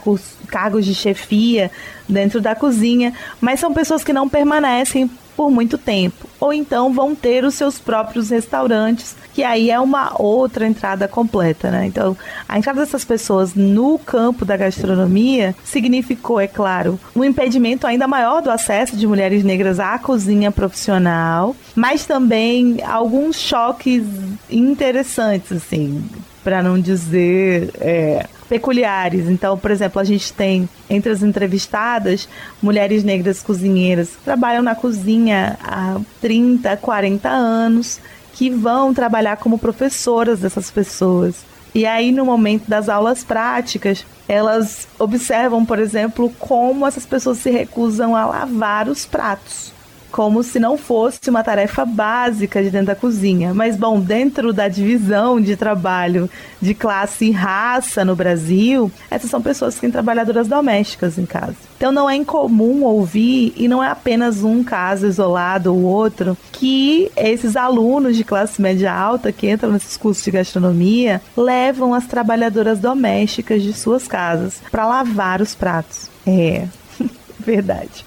[0.48, 1.70] cargos de chefia
[2.08, 6.28] dentro da cozinha, mas são pessoas que não permanecem por muito tempo.
[6.38, 11.70] Ou então vão ter os seus próprios restaurantes, que aí é uma outra entrada completa,
[11.70, 11.86] né?
[11.86, 12.16] Então,
[12.48, 18.42] a entrada dessas pessoas no campo da gastronomia significou, é claro, um impedimento ainda maior
[18.42, 24.04] do acesso de mulheres negras à cozinha profissional, mas também alguns choques
[24.50, 26.04] interessantes, assim,
[26.42, 29.28] para não dizer é, peculiares.
[29.28, 32.28] Então, por exemplo, a gente tem entre as entrevistadas
[32.62, 38.00] mulheres negras cozinheiras que trabalham na cozinha há 30, 40 anos,
[38.34, 41.44] que vão trabalhar como professoras dessas pessoas.
[41.74, 47.50] E aí, no momento das aulas práticas, elas observam, por exemplo, como essas pessoas se
[47.50, 49.72] recusam a lavar os pratos.
[50.12, 53.54] Como se não fosse uma tarefa básica de dentro da cozinha.
[53.54, 56.28] Mas, bom, dentro da divisão de trabalho
[56.60, 61.56] de classe e raça no Brasil, essas são pessoas que têm trabalhadoras domésticas em casa.
[61.76, 67.10] Então, não é incomum ouvir, e não é apenas um caso isolado ou outro, que
[67.16, 72.78] esses alunos de classe média alta que entram nesses cursos de gastronomia levam as trabalhadoras
[72.78, 76.10] domésticas de suas casas para lavar os pratos.
[76.26, 76.68] É,
[77.40, 78.04] verdade.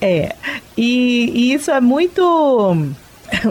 [0.00, 0.34] É.
[0.76, 2.76] E, e isso é muito.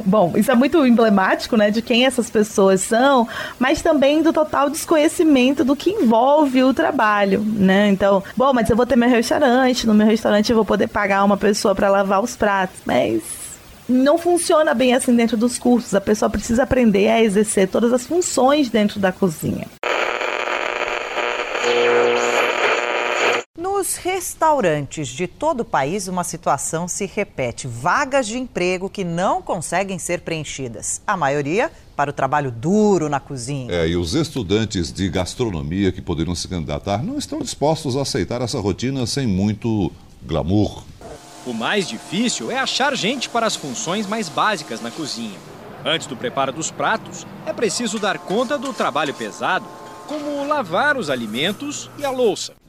[0.06, 3.28] Bom, isso é muito emblemático, né, de quem essas pessoas são,
[3.60, 7.90] mas também do total desconhecimento do que envolve o trabalho, né?
[7.90, 11.26] Então, bom, mas eu vou ter meu restaurante, no meu restaurante eu vou poder pagar
[11.26, 13.22] uma pessoa para lavar os pratos, mas
[13.88, 15.94] não funciona bem assim dentro dos cursos.
[15.94, 19.68] A pessoa precisa aprender a exercer todas as funções dentro da cozinha.
[23.86, 29.43] Nos restaurantes de todo o país, uma situação se repete: vagas de emprego que não
[29.43, 31.04] conseguem ser preenchidas.
[31.06, 33.71] A maioria para o trabalho duro na cozinha.
[33.71, 38.41] É, e os estudantes de gastronomia que poderiam se candidatar não estão dispostos a aceitar
[38.41, 39.91] essa rotina sem muito
[40.24, 40.84] glamour.
[41.45, 45.38] O mais difícil é achar gente para as funções mais básicas na cozinha.
[45.86, 49.67] Antes do preparo dos pratos, é preciso dar conta do trabalho pesado,
[50.08, 52.64] como lavar os alimentos e a louça.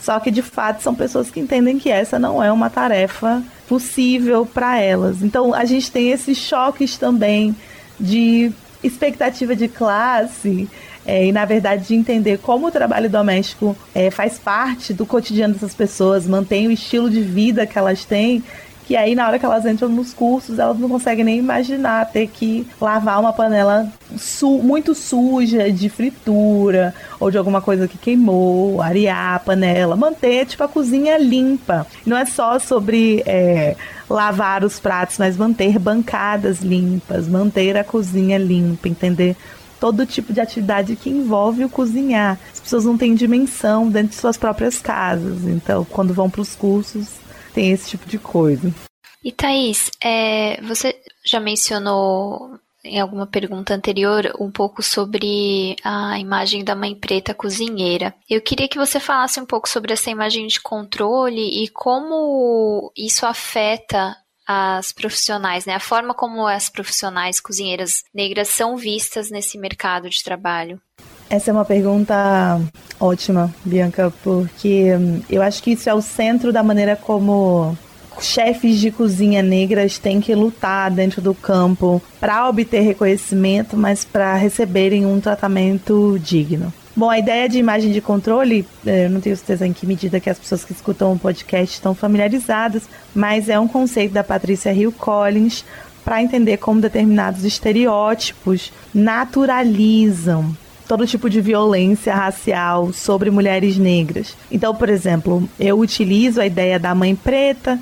[0.00, 4.46] Só que de fato são pessoas que entendem que essa não é uma tarefa possível
[4.46, 5.22] para elas.
[5.22, 7.56] Então a gente tem esses choques também
[7.98, 8.52] de
[8.84, 10.68] expectativa de classe
[11.04, 15.54] é, e na verdade de entender como o trabalho doméstico é, faz parte do cotidiano
[15.54, 18.42] dessas pessoas, mantém o estilo de vida que elas têm
[18.86, 22.28] que aí na hora que elas entram nos cursos, elas não conseguem nem imaginar ter
[22.28, 28.80] que lavar uma panela su muito suja de fritura ou de alguma coisa que queimou,
[28.80, 31.84] arear a panela, manter tipo a cozinha limpa.
[32.06, 33.74] Não é só sobre é,
[34.08, 39.36] lavar os pratos, mas manter bancadas limpas, manter a cozinha limpa, entender
[39.80, 42.38] todo tipo de atividade que envolve o cozinhar.
[42.52, 46.54] As pessoas não têm dimensão dentro de suas próprias casas, então quando vão para os
[46.54, 47.25] cursos
[47.56, 48.70] tem esse tipo de coisa.
[49.24, 56.62] E Thaís, é, você já mencionou em alguma pergunta anterior um pouco sobre a imagem
[56.62, 58.14] da mãe preta cozinheira.
[58.28, 63.24] Eu queria que você falasse um pouco sobre essa imagem de controle e como isso
[63.24, 64.14] afeta
[64.46, 65.74] as profissionais, né?
[65.74, 70.80] A forma como as profissionais cozinheiras negras são vistas nesse mercado de trabalho.
[71.28, 72.60] Essa é uma pergunta
[73.00, 77.76] ótima, Bianca, porque hum, eu acho que isso é o centro da maneira como
[78.20, 84.34] chefes de cozinha negras têm que lutar dentro do campo para obter reconhecimento, mas para
[84.34, 86.72] receberem um tratamento digno.
[86.94, 90.18] Bom, a ideia de imagem de controle, é, eu não tenho certeza em que medida
[90.18, 92.84] que as pessoas que escutam o podcast estão familiarizadas,
[93.14, 95.62] mas é um conceito da Patrícia Hill Collins
[96.02, 100.56] para entender como determinados estereótipos naturalizam
[100.86, 104.36] todo tipo de violência racial sobre mulheres negras.
[104.50, 107.78] Então, por exemplo, eu utilizo a ideia da mãe preta,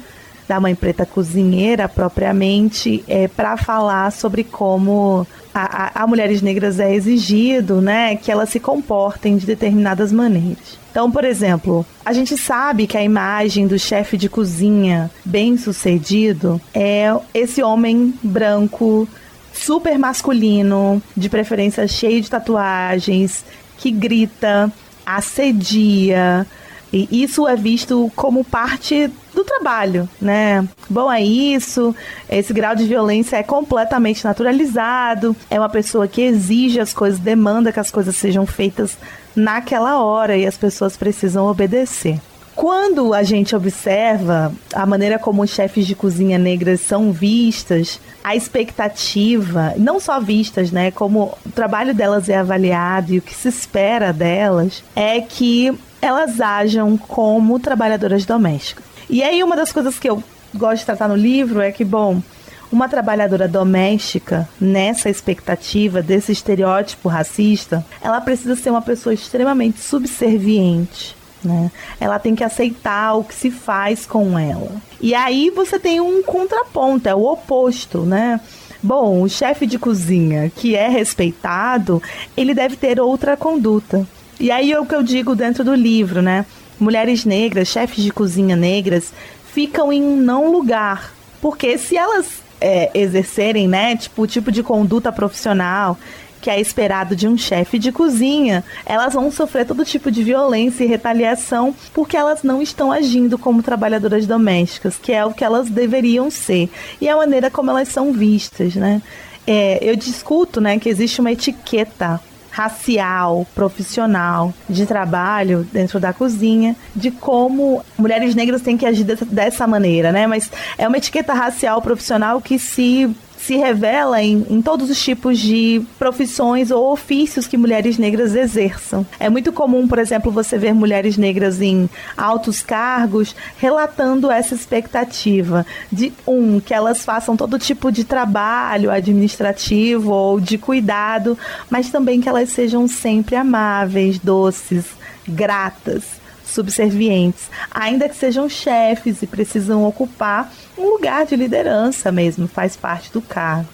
[0.48, 6.80] da mãe preta cozinheira propriamente, é, para falar sobre como a, a, a, mulheres negras
[6.80, 10.78] é exigido, né, que elas se comportem de determinadas maneiras.
[10.90, 16.60] Então, por exemplo, a gente sabe que a imagem do chefe de cozinha bem sucedido
[16.72, 19.08] é esse homem branco
[19.54, 23.44] super masculino, de preferência cheio de tatuagens,
[23.78, 24.70] que grita,
[25.06, 26.46] assedia.
[26.92, 30.66] E isso é visto como parte do trabalho, né?
[30.88, 31.94] Bom, é isso.
[32.28, 35.34] Esse grau de violência é completamente naturalizado.
[35.50, 38.96] É uma pessoa que exige as coisas, demanda que as coisas sejam feitas
[39.34, 42.20] naquela hora e as pessoas precisam obedecer.
[42.54, 48.36] Quando a gente observa a maneira como os chefes de cozinha negras são vistas, a
[48.36, 53.48] expectativa, não só vistas, né, como o trabalho delas é avaliado e o que se
[53.48, 58.84] espera delas, é que elas ajam como trabalhadoras domésticas.
[59.10, 60.22] E aí uma das coisas que eu
[60.54, 62.22] gosto de tratar no livro é que, bom,
[62.70, 71.16] uma trabalhadora doméstica, nessa expectativa desse estereótipo racista, ela precisa ser uma pessoa extremamente subserviente
[71.44, 71.70] né?
[72.00, 74.72] Ela tem que aceitar o que se faz com ela.
[75.00, 78.40] E aí você tem um contraponto, é o oposto, né?
[78.82, 82.02] Bom, o chefe de cozinha que é respeitado,
[82.36, 84.06] ele deve ter outra conduta.
[84.38, 86.44] E aí é o que eu digo dentro do livro, né?
[86.78, 89.12] Mulheres negras, chefes de cozinha negras,
[89.52, 91.14] ficam em um não lugar.
[91.40, 95.98] Porque se elas é, exercerem, né, tipo, o tipo de conduta profissional
[96.44, 100.84] que é esperado de um chefe de cozinha, elas vão sofrer todo tipo de violência
[100.84, 105.70] e retaliação porque elas não estão agindo como trabalhadoras domésticas, que é o que elas
[105.70, 106.68] deveriam ser,
[107.00, 109.00] e a maneira como elas são vistas, né?
[109.46, 112.20] É, eu discuto, né, que existe uma etiqueta
[112.50, 119.24] racial, profissional, de trabalho dentro da cozinha, de como mulheres negras têm que agir dessa,
[119.24, 120.26] dessa maneira, né?
[120.26, 123.16] Mas é uma etiqueta racial profissional que se
[123.46, 129.06] se revela em, em todos os tipos de profissões ou ofícios que mulheres negras exerçam.
[129.20, 135.66] É muito comum, por exemplo, você ver mulheres negras em altos cargos relatando essa expectativa
[135.92, 141.36] de um que elas façam todo tipo de trabalho administrativo ou de cuidado,
[141.68, 144.86] mas também que elas sejam sempre amáveis, doces,
[145.28, 152.76] gratas subservientes, ainda que sejam chefes e precisam ocupar um lugar de liderança mesmo, faz
[152.76, 153.68] parte do cargo.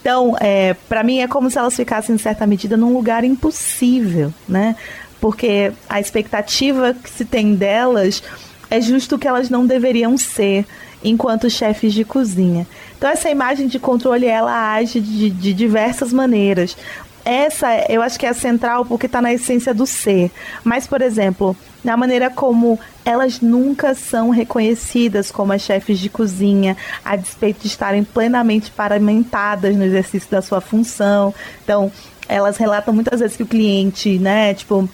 [0.00, 4.32] Então, é, para mim é como se elas ficassem, em certa medida, num lugar impossível,
[4.48, 4.74] né?
[5.20, 8.22] Porque a expectativa que se tem delas
[8.68, 10.66] é justo que elas não deveriam ser
[11.04, 12.66] enquanto chefes de cozinha.
[12.96, 16.76] Então essa imagem de controle ela age de, de diversas maneiras
[17.24, 20.30] essa eu acho que é a central porque está na essência do ser.
[20.64, 26.76] Mas, por exemplo, na maneira como elas nunca são reconhecidas como as chefes de cozinha,
[27.04, 31.34] a despeito de estarem plenamente paramentadas no exercício da sua função.
[31.64, 31.90] Então,
[32.28, 34.88] elas relatam muitas vezes que o cliente, né, tipo,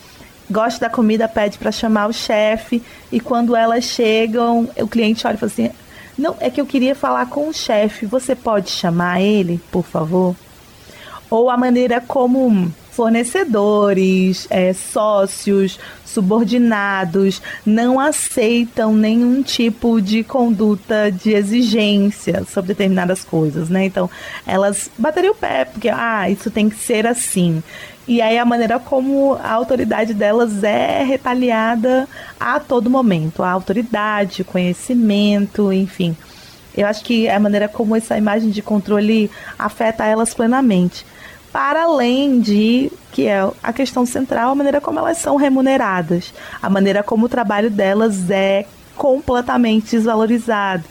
[0.51, 5.35] gosta da comida, pede para chamar o chefe, e quando elas chegam, o cliente olha
[5.35, 5.70] e fala assim:
[6.16, 10.35] Não, é que eu queria falar com o chefe, você pode chamar ele, por favor?
[11.31, 21.33] Ou a maneira como fornecedores, é, sócios, subordinados não aceitam nenhum tipo de conduta de
[21.33, 23.85] exigência sobre determinadas coisas, né?
[23.85, 24.11] Então,
[24.45, 27.62] elas bateriam o pé, porque, ah, isso tem que ser assim.
[28.09, 32.09] E aí a maneira como a autoridade delas é retaliada
[32.41, 33.45] a todo momento.
[33.45, 36.16] A autoridade, conhecimento, enfim.
[36.76, 41.07] Eu acho que é a maneira como essa imagem de controle afeta elas plenamente
[41.59, 46.32] para além de que é a questão central, a maneira como elas são remuneradas,
[46.62, 50.84] a maneira como o trabalho delas é completamente desvalorizado.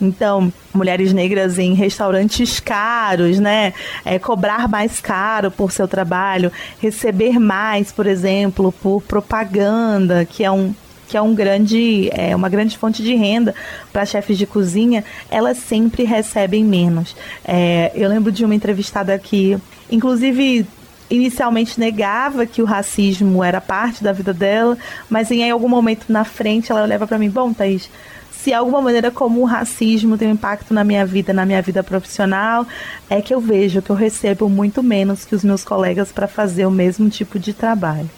[0.00, 3.74] Então, mulheres negras em restaurantes caros, né?
[4.04, 10.50] É, cobrar mais caro por seu trabalho, receber mais, por exemplo, por propaganda, que é
[10.50, 10.72] um
[11.08, 13.54] que é um grande, é, uma grande fonte de renda
[13.92, 17.16] para chefes de cozinha, elas sempre recebem menos.
[17.44, 19.58] É, eu lembro de uma entrevistada que
[19.90, 20.66] inclusive
[21.10, 24.76] inicialmente negava que o racismo era parte da vida dela,
[25.08, 27.90] mas em algum momento na frente ela leva para mim, bom, Thaís,
[28.32, 31.82] se alguma maneira como o racismo tem um impacto na minha vida, na minha vida
[31.82, 32.66] profissional,
[33.08, 36.66] é que eu vejo que eu recebo muito menos que os meus colegas para fazer
[36.66, 38.10] o mesmo tipo de trabalho.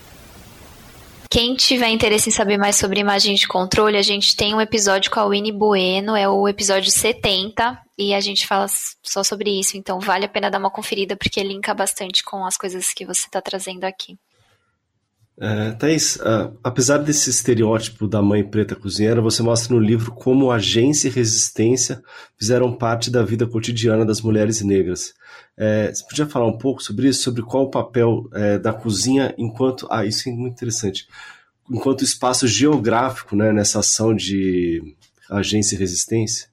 [1.37, 5.11] Quem tiver interesse em saber mais sobre imagem de controle, a gente tem um episódio
[5.11, 8.65] com a Winnie Bueno, é o episódio 70, e a gente fala
[9.03, 12.57] só sobre isso, então vale a pena dar uma conferida, porque linka bastante com as
[12.57, 14.17] coisas que você está trazendo aqui.
[15.39, 20.51] É, Thaís, uh, apesar desse estereótipo da mãe preta cozinheira, você mostra no livro como
[20.51, 22.03] agência e resistência
[22.39, 25.13] fizeram parte da vida cotidiana das mulheres negras.
[25.59, 29.35] É, você podia falar um pouco sobre isso, sobre qual o papel é, da cozinha
[29.39, 29.87] enquanto.
[29.91, 31.07] Ah, isso é muito interessante.
[31.71, 34.83] Enquanto espaço geográfico né, nessa ação de
[35.31, 36.49] agência e resistência?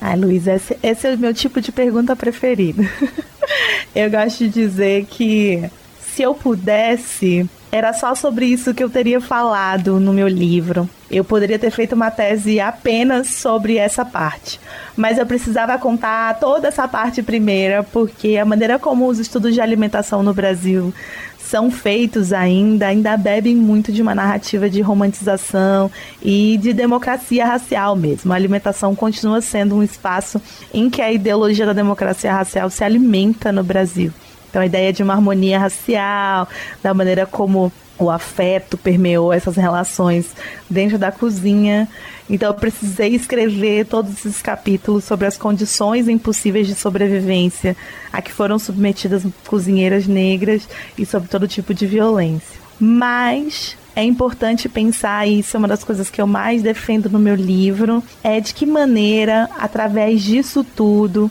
[0.00, 2.82] Ai, Luiz, esse, esse é o meu tipo de pergunta preferida.
[3.94, 5.70] eu gosto de dizer que
[6.00, 10.86] se eu pudesse, era só sobre isso que eu teria falado no meu livro.
[11.10, 14.60] Eu poderia ter feito uma tese apenas sobre essa parte,
[14.94, 19.60] mas eu precisava contar toda essa parte primeira, porque a maneira como os estudos de
[19.62, 20.92] alimentação no Brasil
[21.38, 25.90] são feitos ainda, ainda bebem muito de uma narrativa de romantização
[26.22, 28.32] e de democracia racial mesmo.
[28.32, 30.40] A alimentação continua sendo um espaço
[30.74, 34.12] em que a ideologia da democracia racial se alimenta no Brasil.
[34.52, 36.46] Então, a ideia de uma harmonia racial,
[36.82, 40.34] da maneira como o afeto permeou essas relações
[40.68, 41.88] dentro da cozinha.
[42.28, 47.74] Então eu precisei escrever todos esses capítulos sobre as condições impossíveis de sobrevivência
[48.12, 52.60] a que foram submetidas cozinheiras negras e sobre todo tipo de violência.
[52.78, 57.18] Mas é importante pensar, e isso é uma das coisas que eu mais defendo no
[57.18, 61.30] meu livro, é de que maneira, através disso tudo,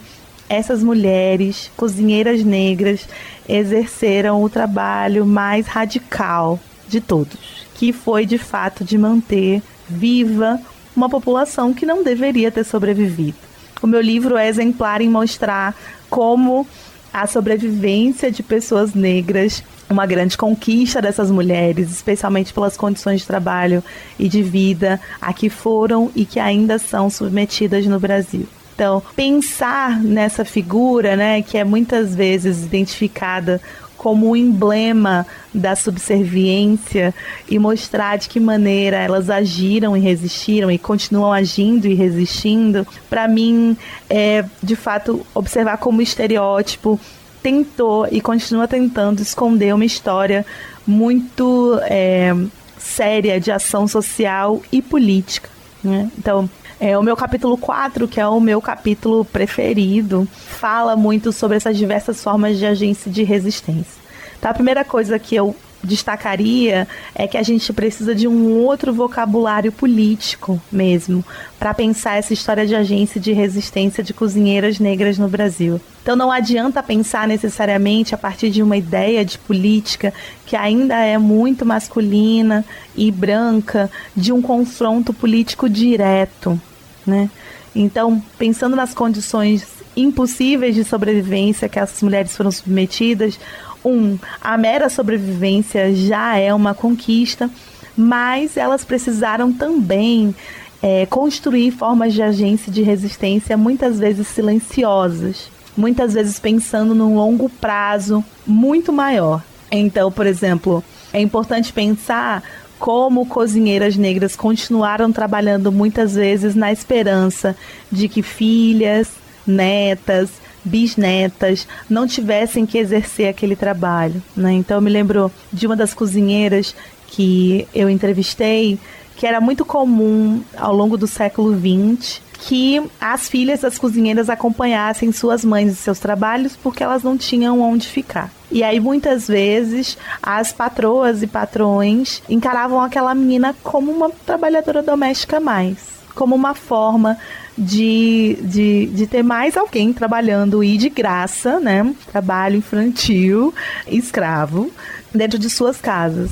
[0.51, 3.07] essas mulheres, cozinheiras negras,
[3.47, 10.59] exerceram o trabalho mais radical de todos, que foi de fato de manter viva
[10.93, 13.37] uma população que não deveria ter sobrevivido.
[13.81, 15.73] O meu livro é exemplar em mostrar
[16.09, 16.67] como
[17.13, 23.81] a sobrevivência de pessoas negras uma grande conquista dessas mulheres, especialmente pelas condições de trabalho
[24.19, 28.47] e de vida a que foram e que ainda são submetidas no Brasil.
[28.73, 33.61] Então, pensar nessa figura, né, que é muitas vezes identificada
[34.01, 37.13] como o emblema da subserviência
[37.47, 43.27] e mostrar de que maneira elas agiram e resistiram e continuam agindo e resistindo, para
[43.27, 43.77] mim
[44.09, 46.99] é de fato observar como estereótipo
[47.43, 50.43] tentou e continua tentando esconder uma história
[50.85, 52.35] muito é,
[52.79, 55.49] séria de ação social e política.
[55.83, 56.09] Né?
[56.17, 56.49] Então,
[56.81, 61.77] é, o meu capítulo 4, que é o meu capítulo preferido, fala muito sobre essas
[61.77, 64.01] diversas formas de agência de resistência.
[64.39, 68.91] Então, a primeira coisa que eu destacaria é que a gente precisa de um outro
[68.91, 71.23] vocabulário político mesmo
[71.59, 75.79] para pensar essa história de agência de resistência de cozinheiras negras no Brasil.
[76.01, 80.13] Então não adianta pensar necessariamente a partir de uma ideia de política
[80.45, 82.65] que ainda é muito masculina
[82.95, 86.59] e branca de um confronto político direto,
[87.05, 87.29] né?
[87.75, 93.39] Então, pensando nas condições impossíveis de sobrevivência que essas mulheres foram submetidas,
[93.83, 97.49] um, a mera sobrevivência já é uma conquista,
[97.97, 100.35] mas elas precisaram também
[100.81, 107.49] é, construir formas de agência de resistência muitas vezes silenciosas, muitas vezes pensando num longo
[107.49, 109.43] prazo muito maior.
[109.71, 110.83] Então, por exemplo,
[111.13, 112.43] é importante pensar
[112.81, 117.55] como cozinheiras negras continuaram trabalhando muitas vezes na esperança
[117.91, 119.07] de que filhas,
[119.45, 120.31] netas,
[120.65, 124.19] bisnetas não tivessem que exercer aquele trabalho.
[124.35, 124.53] Né?
[124.53, 126.75] Então eu me lembro de uma das cozinheiras
[127.05, 128.79] que eu entrevistei,
[129.15, 135.11] que era muito comum ao longo do século XX que as filhas das cozinheiras acompanhassem
[135.11, 138.31] suas mães em seus trabalhos porque elas não tinham onde ficar.
[138.51, 145.39] E aí muitas vezes as patroas e patrões encaravam aquela menina como uma trabalhadora doméstica
[145.39, 145.77] mais,
[146.15, 147.15] como uma forma
[147.55, 151.93] de, de, de ter mais alguém trabalhando e de graça, né?
[152.11, 153.53] Trabalho infantil,
[153.87, 154.71] escravo,
[155.13, 156.31] dentro de suas casas.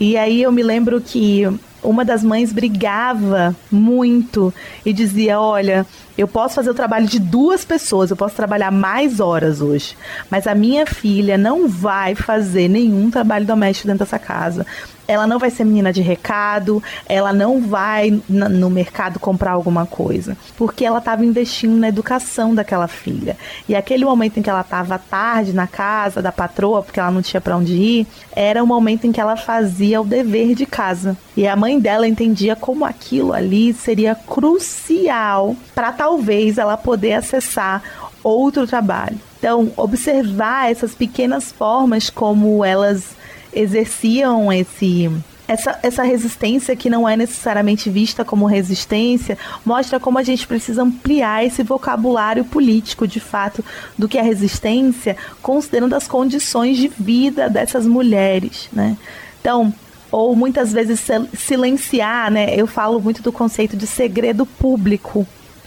[0.00, 1.46] E aí eu me lembro que
[1.84, 4.52] uma das mães brigava muito
[4.84, 9.20] e dizia: Olha, eu posso fazer o trabalho de duas pessoas, eu posso trabalhar mais
[9.20, 9.96] horas hoje,
[10.30, 14.66] mas a minha filha não vai fazer nenhum trabalho doméstico dentro dessa casa
[15.06, 20.36] ela não vai ser menina de recado, ela não vai no mercado comprar alguma coisa,
[20.56, 23.36] porque ela estava investindo na educação daquela filha.
[23.68, 27.22] E aquele momento em que ela estava tarde na casa da patroa, porque ela não
[27.22, 31.16] tinha para onde ir, era o momento em que ela fazia o dever de casa.
[31.36, 37.82] E a mãe dela entendia como aquilo ali seria crucial para talvez ela poder acessar
[38.22, 39.18] outro trabalho.
[39.38, 43.14] Então, observar essas pequenas formas como elas
[43.54, 45.10] exerciam esse
[45.46, 50.82] essa, essa resistência que não é necessariamente vista como resistência mostra como a gente precisa
[50.82, 53.62] ampliar esse vocabulário político de fato
[53.98, 58.96] do que é resistência, considerando as condições de vida dessas mulheres, né?
[59.40, 59.72] Então,
[60.10, 61.04] ou muitas vezes
[61.36, 62.54] silenciar, né?
[62.54, 65.26] Eu falo muito do conceito de segredo público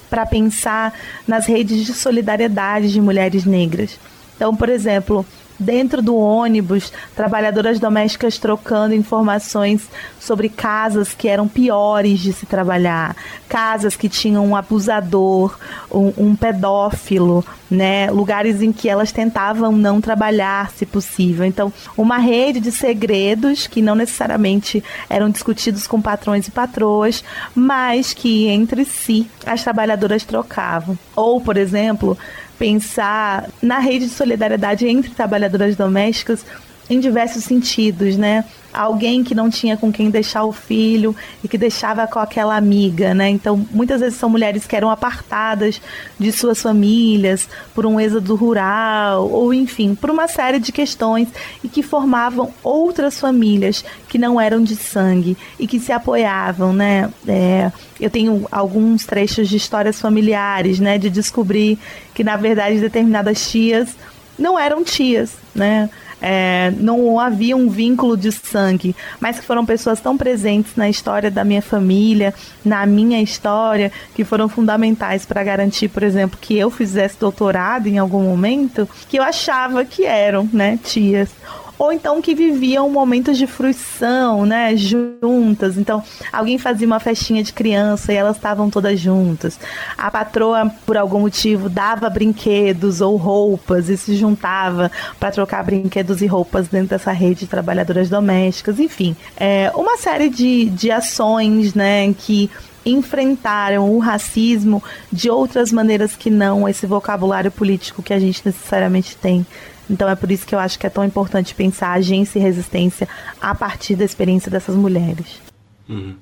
[0.09, 0.93] para pensar
[1.27, 3.99] nas redes de solidariedade de mulheres negras.
[4.35, 5.25] Então, por exemplo,
[5.59, 9.87] dentro do ônibus, trabalhadoras domésticas trocando informações
[10.19, 13.15] sobre casas que eram piores de se trabalhar,
[13.47, 15.57] casas que tinham um abusador,
[15.91, 18.09] um, um pedófilo, né?
[18.11, 21.45] Lugares em que elas tentavam não trabalhar, se possível.
[21.45, 28.13] Então, uma rede de segredos que não necessariamente eram discutidos com patrões e patroas, mas
[28.13, 30.97] que entre si as trabalhadoras trocavam.
[31.15, 32.17] Ou, por exemplo,
[32.57, 36.45] pensar na rede de solidariedade entre trabalhadoras domésticas
[36.89, 38.45] em diversos sentidos, né?
[38.77, 43.13] Alguém que não tinha com quem deixar o filho e que deixava com aquela amiga,
[43.13, 43.27] né?
[43.27, 45.81] Então, muitas vezes são mulheres que eram apartadas
[46.19, 51.27] de suas famílias por um êxodo rural, ou enfim, por uma série de questões
[51.63, 57.09] e que formavam outras famílias que não eram de sangue e que se apoiavam, né?
[57.27, 60.99] É, eu tenho alguns trechos de histórias familiares, né?
[60.99, 61.79] De descobrir
[62.13, 63.95] que, na verdade, determinadas tias
[64.37, 65.89] não eram tias, né?
[66.21, 71.29] É, não havia um vínculo de sangue, mas que foram pessoas tão presentes na história
[71.29, 76.69] da minha família, na minha história, que foram fundamentais para garantir, por exemplo, que eu
[76.69, 81.29] fizesse doutorado em algum momento, que eu achava que eram, né, tias
[81.77, 85.77] ou então que viviam momentos de fruição, né, juntas.
[85.77, 89.59] Então, alguém fazia uma festinha de criança e elas estavam todas juntas.
[89.97, 96.21] A patroa, por algum motivo, dava brinquedos ou roupas e se juntava para trocar brinquedos
[96.21, 98.79] e roupas dentro dessa rede de trabalhadoras domésticas.
[98.79, 102.49] Enfim, é uma série de, de ações, né, que
[102.85, 109.17] enfrentaram o racismo de outras maneiras que não esse vocabulário político que a gente necessariamente
[109.17, 109.45] tem.
[109.89, 113.07] Então é por isso que eu acho que é tão importante pensar agência e resistência
[113.39, 115.41] a partir da experiência dessas mulheres.
[115.87, 116.15] Uhum.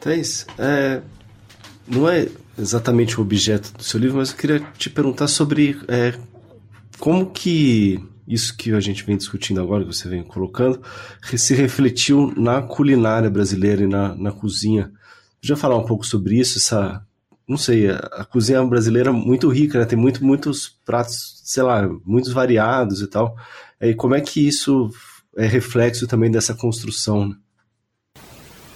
[0.00, 1.00] Thais, é,
[1.86, 6.14] não é exatamente o objeto do seu livro, mas eu queria te perguntar sobre é,
[6.98, 10.80] como que isso que a gente vem discutindo agora, que você vem colocando,
[11.36, 14.90] se refletiu na culinária brasileira e na, na cozinha
[15.42, 17.04] Podia falar um pouco sobre isso, essa
[17.52, 19.84] não sei, a, a cozinha brasileira é muito rica, né?
[19.84, 23.36] Tem muito, muitos pratos, sei lá, muitos variados e tal.
[23.80, 24.90] E como é que isso
[25.36, 27.28] é reflexo também dessa construção?
[27.28, 27.36] Né?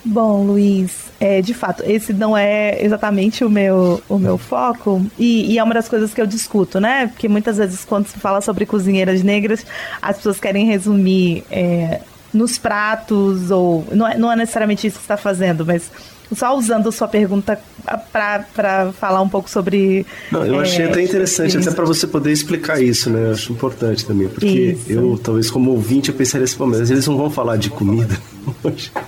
[0.04, 5.52] Bom, Luiz, é, de fato, esse não é exatamente o meu, o meu foco, e,
[5.52, 7.08] e, é uma das coisas que eu discuto, né?
[7.08, 9.66] Porque muitas vezes, quando se fala sobre cozinheiras negras,
[10.00, 12.02] as pessoas querem resumir é,
[12.32, 13.84] nos pratos, ou.
[13.90, 15.90] Não é, não é necessariamente isso que está fazendo, mas
[16.34, 17.58] só usando sua pergunta
[18.12, 20.04] para falar um pouco sobre.
[20.30, 23.26] Não, eu achei é, até interessante, até para você poder explicar isso, né?
[23.26, 24.90] Eu acho importante também, porque isso.
[24.90, 28.16] eu, talvez como ouvinte, eu pensaria assim, mas eles não vão falar de comida
[28.62, 28.90] hoje.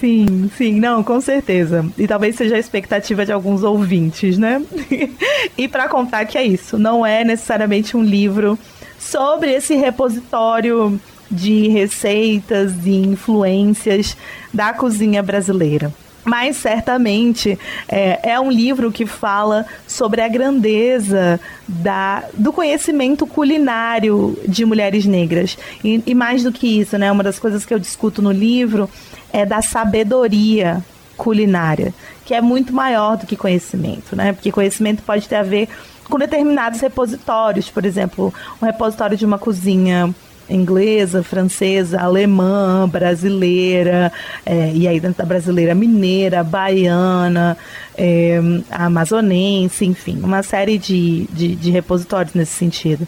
[0.00, 1.84] Sim, sim, não, com certeza.
[1.98, 4.62] E talvez seja a expectativa de alguns ouvintes, né?
[5.58, 8.58] e para contar que é isso, não é necessariamente um livro
[8.98, 10.98] sobre esse repositório
[11.30, 14.16] de receitas e influências
[14.52, 15.92] da cozinha brasileira.
[16.24, 17.58] Mas certamente
[17.88, 25.06] é, é, um livro que fala sobre a grandeza da, do conhecimento culinário de mulheres
[25.06, 25.56] negras.
[25.82, 28.88] E, e mais do que isso, né, uma das coisas que eu discuto no livro
[29.32, 30.84] é da sabedoria
[31.16, 34.32] culinária, que é muito maior do que conhecimento, né?
[34.32, 35.68] Porque conhecimento pode ter a ver
[36.08, 40.14] com determinados repositórios, por exemplo, um repositório de uma cozinha
[40.50, 44.12] inglesa, francesa, alemã, brasileira,
[44.44, 47.56] é, e aí dentro da brasileira mineira, baiana,
[47.96, 48.40] é,
[48.70, 53.06] amazonense, enfim, uma série de, de, de repositórios nesse sentido.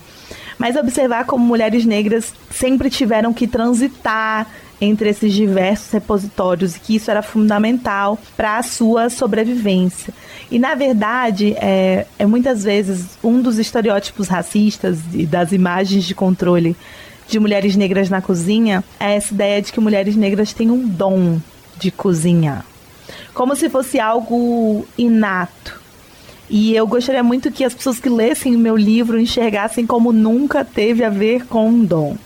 [0.58, 4.46] Mas observar como mulheres negras sempre tiveram que transitar
[4.80, 10.12] entre esses diversos repositórios e que isso era fundamental para a sua sobrevivência.
[10.50, 16.14] E, na verdade, é, é muitas vezes um dos estereótipos racistas e das imagens de
[16.14, 16.76] controle
[17.32, 21.40] de mulheres negras na cozinha é essa ideia de que mulheres negras têm um dom
[21.78, 22.64] de cozinhar.
[23.32, 25.80] Como se fosse algo inato.
[26.50, 30.62] E eu gostaria muito que as pessoas que lessem o meu livro enxergassem como nunca
[30.62, 32.16] teve a ver com um dom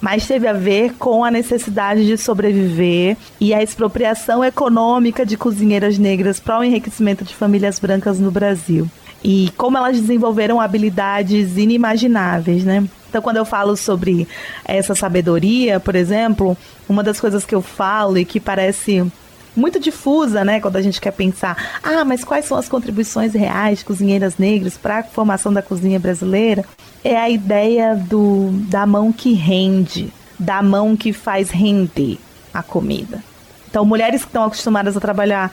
[0.00, 5.96] mas teve a ver com a necessidade de sobreviver e a expropriação econômica de cozinheiras
[5.96, 8.86] negras para o enriquecimento de famílias brancas no Brasil.
[9.24, 12.84] E como elas desenvolveram habilidades inimagináveis, né?
[13.14, 14.26] Então, quando eu falo sobre
[14.64, 16.58] essa sabedoria, por exemplo,
[16.88, 19.06] uma das coisas que eu falo e que parece
[19.54, 23.78] muito difusa, né, quando a gente quer pensar, ah, mas quais são as contribuições reais
[23.78, 26.64] de cozinheiras negras para a formação da cozinha brasileira?
[27.04, 32.18] É a ideia do da mão que rende, da mão que faz render
[32.52, 33.22] a comida.
[33.70, 35.52] Então, mulheres que estão acostumadas a trabalhar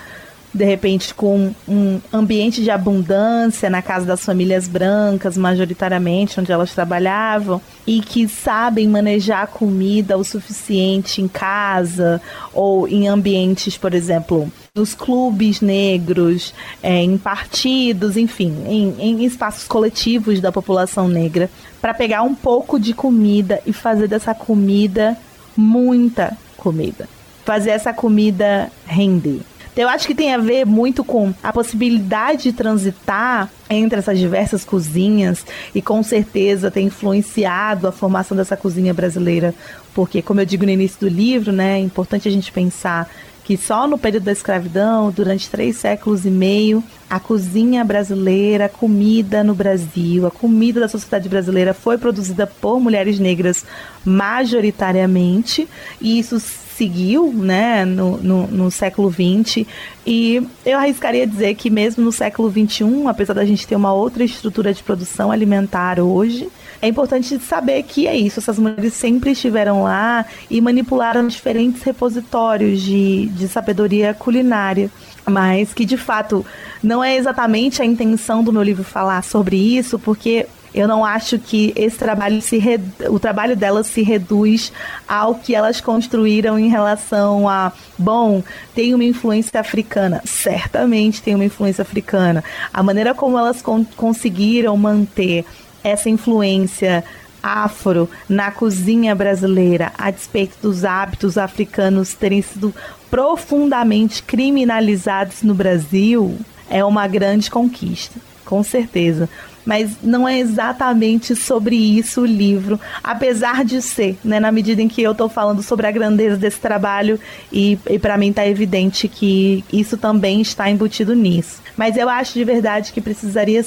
[0.53, 6.73] de repente com um ambiente de abundância na casa das famílias brancas, majoritariamente, onde elas
[6.73, 12.21] trabalhavam, e que sabem manejar comida o suficiente em casa
[12.53, 19.67] ou em ambientes, por exemplo, nos clubes negros, é, em partidos, enfim, em, em espaços
[19.67, 21.49] coletivos da população negra,
[21.81, 25.17] para pegar um pouco de comida e fazer dessa comida
[25.55, 27.07] muita comida.
[27.43, 29.41] Fazer essa comida render.
[29.71, 34.19] Então, eu acho que tem a ver muito com a possibilidade de transitar entre essas
[34.19, 39.55] diversas cozinhas e com certeza tem influenciado a formação dessa cozinha brasileira,
[39.93, 43.09] porque como eu digo no início do livro, né, é importante a gente pensar
[43.43, 48.69] que só no período da escravidão, durante três séculos e meio, a cozinha brasileira, a
[48.69, 53.65] comida no Brasil, a comida da sociedade brasileira foi produzida por mulheres negras
[54.05, 55.67] majoritariamente,
[55.99, 56.39] e isso
[56.81, 59.67] seguiu né, no, no, no, século XX.
[60.03, 64.23] E eu arriscaria dizer que mesmo no século XXI, apesar da gente ter uma outra
[64.23, 66.49] estrutura de produção alimentar hoje,
[66.81, 72.81] é importante saber que é isso, essas mulheres sempre estiveram lá e manipularam diferentes repositórios
[72.81, 74.89] de, de sabedoria culinária
[75.23, 76.43] mas que de fato
[76.81, 81.37] não é exatamente a intenção do meu livro falar sobre isso, porque eu não acho
[81.37, 82.61] que esse trabalho se
[83.09, 84.71] o trabalho delas se reduz
[85.07, 88.43] ao que elas construíram em relação a, bom,
[88.73, 90.21] tem uma influência africana.
[90.23, 92.43] Certamente tem uma influência africana.
[92.73, 95.45] A maneira como elas con conseguiram manter
[95.83, 97.03] essa influência
[97.41, 102.73] afro na cozinha brasileira, a despeito dos hábitos africanos terem sido
[103.09, 106.37] profundamente criminalizados no Brasil,
[106.69, 109.27] é uma grande conquista, com certeza.
[109.65, 114.87] Mas não é exatamente sobre isso o livro, apesar de ser, né, na medida em
[114.87, 117.19] que eu estou falando sobre a grandeza desse trabalho
[117.51, 121.61] e, e para mim está evidente que isso também está embutido nisso.
[121.77, 123.63] Mas eu acho de verdade que precisaria,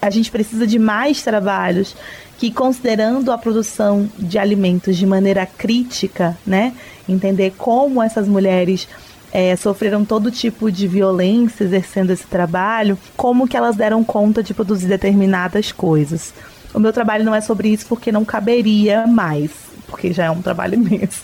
[0.00, 1.94] a gente precisa de mais trabalhos
[2.38, 6.72] que considerando a produção de alimentos de maneira crítica, né,
[7.08, 8.88] entender como essas mulheres
[9.32, 14.54] é, sofreram todo tipo de violência exercendo esse trabalho, como que elas deram conta de
[14.54, 16.32] produzir determinadas coisas.
[16.72, 19.50] O meu trabalho não é sobre isso porque não caberia mais,
[19.86, 21.22] porque já é um trabalho imenso.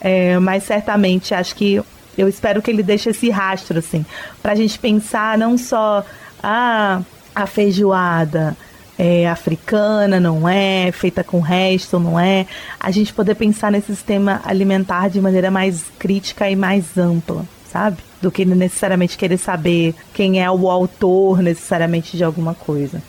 [0.00, 1.80] É, mas certamente acho que
[2.16, 4.04] eu espero que ele deixe esse rastro assim,
[4.42, 6.04] para a gente pensar não só
[6.42, 7.00] ah,
[7.34, 8.56] a feijoada,
[8.98, 12.46] é africana, não é, feita com resto, não é.
[12.78, 17.98] A gente poder pensar nesse sistema alimentar de maneira mais crítica e mais ampla, sabe?
[18.20, 23.02] Do que necessariamente querer saber quem é o autor necessariamente de alguma coisa.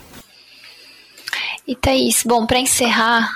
[1.66, 3.28] E Thaís, bom, para encerrar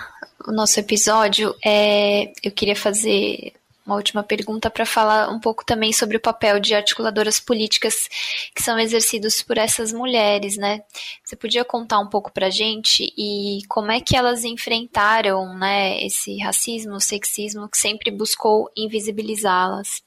[0.46, 3.53] o nosso episódio, é, eu queria fazer
[3.89, 8.07] uma última pergunta para falar um pouco também sobre o papel de articuladoras políticas
[8.55, 10.82] que são exercidos por essas mulheres, né?
[11.24, 16.05] Você podia contar um pouco para a gente e como é que elas enfrentaram, né,
[16.05, 20.03] esse racismo, sexismo que sempre buscou invisibilizá-las?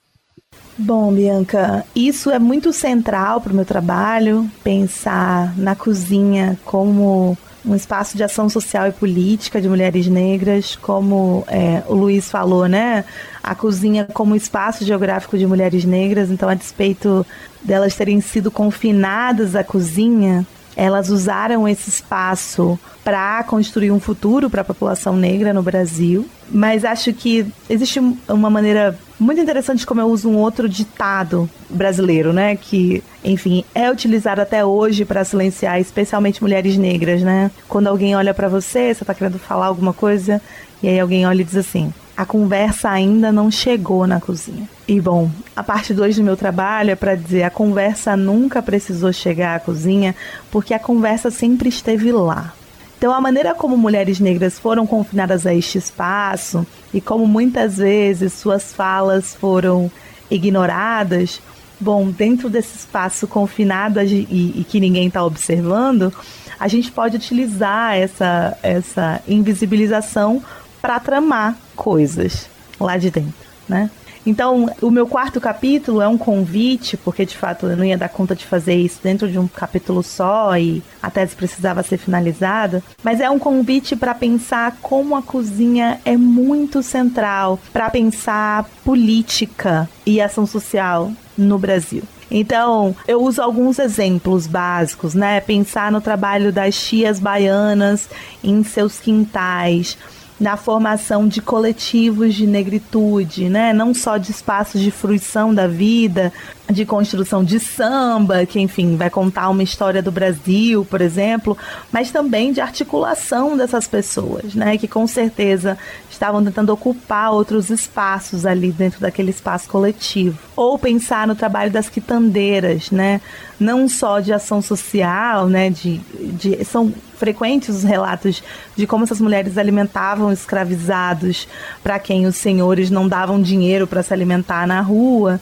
[0.78, 7.76] Bom, Bianca, isso é muito central para o meu trabalho, pensar na cozinha como um
[7.76, 13.06] espaço de ação social e política de mulheres negras, como é, o Luiz falou, né?
[13.44, 17.26] A cozinha como espaço geográfico de mulheres negras, então a despeito
[17.64, 20.46] delas terem sido confinadas à cozinha,
[20.76, 26.26] elas usaram esse espaço para construir um futuro para a população negra no Brasil.
[26.50, 32.34] Mas acho que existe uma maneira muito interessante como eu uso um outro ditado brasileiro,
[32.34, 32.56] né?
[32.56, 37.50] Que, enfim, é utilizado até hoje para silenciar especialmente mulheres negras, né?
[37.68, 40.42] Quando alguém olha para você, você está querendo falar alguma coisa,
[40.84, 44.68] e aí alguém olha e diz assim: a conversa ainda não chegou na cozinha.
[44.88, 49.12] E bom, a parte 2 do meu trabalho é para dizer a conversa nunca precisou
[49.14, 50.16] chegar à cozinha,
[50.52, 52.54] porque a conversa sempre esteve lá.
[52.98, 58.34] Então, a maneira como mulheres negras foram confinadas a este espaço e como muitas vezes
[58.34, 59.90] suas falas foram
[60.30, 61.42] ignoradas,
[61.80, 66.14] bom, dentro desse espaço confinado e, e que ninguém está observando,
[66.60, 70.44] a gente pode utilizar essa, essa invisibilização
[70.82, 73.34] para tramar coisas lá de dentro,
[73.68, 73.90] né?
[74.26, 78.10] Então, o meu quarto capítulo é um convite, porque de fato eu não ia dar
[78.10, 82.84] conta de fazer isso dentro de um capítulo só e a tese precisava ser finalizada,
[83.04, 89.90] mas é um convite para pensar como a cozinha é muito central para pensar política
[90.06, 92.04] e ação social no Brasil.
[92.30, 95.42] Então, eu uso alguns exemplos básicos, né?
[95.42, 98.08] Pensar no trabalho das tias baianas
[98.42, 99.98] em seus quintais,
[100.42, 103.72] na formação de coletivos de negritude, né?
[103.72, 106.34] Não só de espaços de fruição da vida,
[106.72, 111.58] de construção de samba, que enfim vai contar uma história do Brasil, por exemplo,
[111.92, 114.78] mas também de articulação dessas pessoas, né?
[114.78, 115.78] Que com certeza
[116.10, 120.38] estavam tentando ocupar outros espaços ali dentro daquele espaço coletivo.
[120.56, 123.22] Ou pensar no trabalho das quitandeiras, né?
[123.60, 125.70] Não só de ação social, né?
[125.70, 128.42] De, de são frequentes os relatos
[128.76, 131.48] de como essas mulheres alimentavam escravizados
[131.84, 135.40] para quem os senhores não davam dinheiro para se alimentar na rua,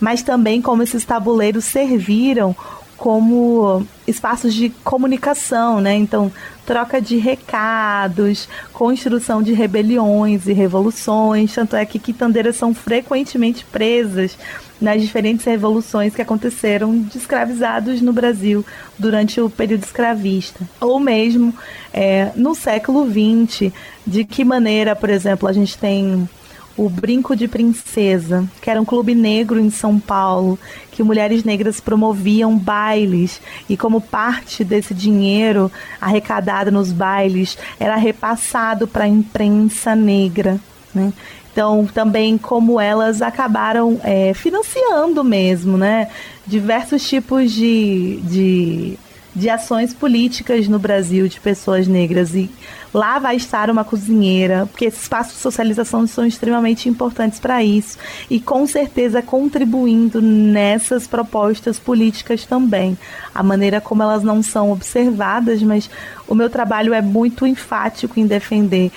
[0.00, 2.54] mas também como esses tabuleiros serviram
[2.98, 5.94] como espaços de comunicação, né?
[5.94, 6.32] Então,
[6.66, 14.36] troca de recados, construção de rebeliões e revoluções, tanto é que quitandeiras são frequentemente presas
[14.80, 18.66] nas diferentes revoluções que aconteceram de escravizados no Brasil
[18.98, 20.60] durante o período escravista.
[20.80, 21.54] Ou mesmo
[21.92, 23.72] é, no século XX,
[24.04, 26.28] de que maneira, por exemplo, a gente tem
[26.78, 30.56] o Brinco de Princesa, que era um clube negro em São Paulo,
[30.92, 35.70] que mulheres negras promoviam bailes e como parte desse dinheiro
[36.00, 40.60] arrecadado nos bailes era repassado para a imprensa negra.
[40.94, 41.12] Né?
[41.52, 46.08] Então, também como elas acabaram é, financiando mesmo, né?
[46.46, 48.98] Diversos tipos de, de,
[49.38, 52.50] de ações políticas no Brasil de pessoas negras e
[52.92, 57.96] lá vai estar uma cozinheira, porque esses espaços de socialização são extremamente importantes para isso
[58.28, 62.98] e com certeza contribuindo nessas propostas políticas também.
[63.34, 65.88] A maneira como elas não são observadas, mas
[66.26, 68.90] o meu trabalho é muito enfático em defender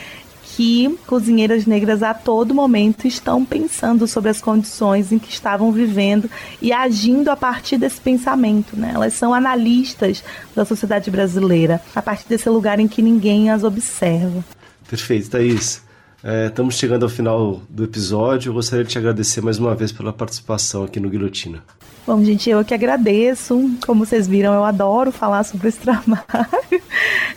[0.56, 6.30] que cozinheiras negras a todo momento estão pensando sobre as condições em que estavam vivendo
[6.62, 8.76] e agindo a partir desse pensamento.
[8.76, 8.92] Né?
[8.94, 10.24] Elas são analistas
[10.56, 14.44] da sociedade brasileira, a partir desse lugar em que ninguém as observa.
[14.90, 15.82] Perfeito, Thaís.
[16.24, 18.50] É, estamos chegando ao final do episódio.
[18.50, 21.64] Eu gostaria de te agradecer mais uma vez pela participação aqui no Guilhotina.
[22.12, 23.72] Bom, gente, eu que agradeço.
[23.86, 26.20] Como vocês viram, eu adoro falar sobre esse trabalho.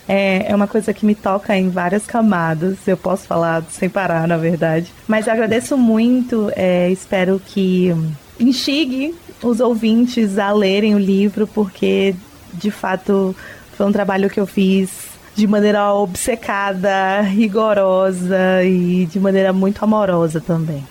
[0.08, 2.76] É, é uma coisa que me toca em várias camadas.
[2.84, 4.92] Eu posso falar sem parar, na verdade.
[5.06, 6.50] Mas eu agradeço muito.
[6.56, 7.94] É, espero que
[8.40, 12.16] instigue os ouvintes a lerem o livro, porque
[12.52, 13.32] de fato
[13.76, 14.90] foi um trabalho que eu fiz
[15.36, 20.84] de maneira obcecada, rigorosa e de maneira muito amorosa também.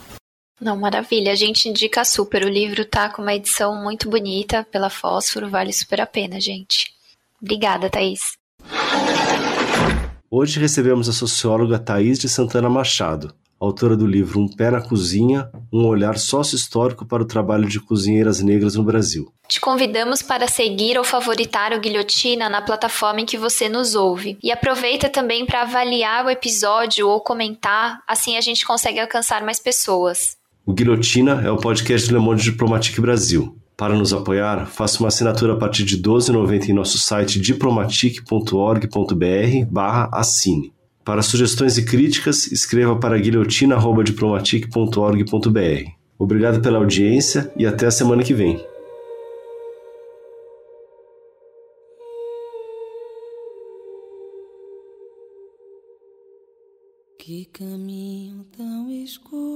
[0.64, 1.34] Não, maravilha.
[1.34, 2.46] A gente indica super.
[2.46, 6.94] O livro tá com uma edição muito bonita pela Fósforo, vale super a pena, gente.
[7.42, 8.38] Obrigada, Thaís.
[10.32, 15.52] Hoje recebemos a socióloga Thaís de Santana Machado, autora do livro Um Pé na Cozinha,
[15.72, 19.34] um olhar sócio-histórico para o trabalho de cozinheiras negras no Brasil.
[19.50, 24.38] Te convidamos para seguir ou favoritar o Guilhotina na plataforma em que você nos ouve.
[24.42, 29.60] E aproveita também para avaliar o episódio ou comentar, assim a gente consegue alcançar mais
[29.60, 30.42] pessoas.
[30.66, 33.54] O Guilhotina é o podcast do Le Monde Diplomatique Brasil.
[33.76, 39.66] Para nos apoiar, faça uma assinatura a partir de R$ 12,90 em nosso site diplomatique.org.br
[39.70, 40.72] barra assine.
[41.04, 45.92] Para sugestões e críticas, escreva para guilhotina.diplomatique.org.br.
[46.18, 48.66] Obrigado pela audiência e até a semana que vem.
[57.20, 59.53] Que caminho tão escuro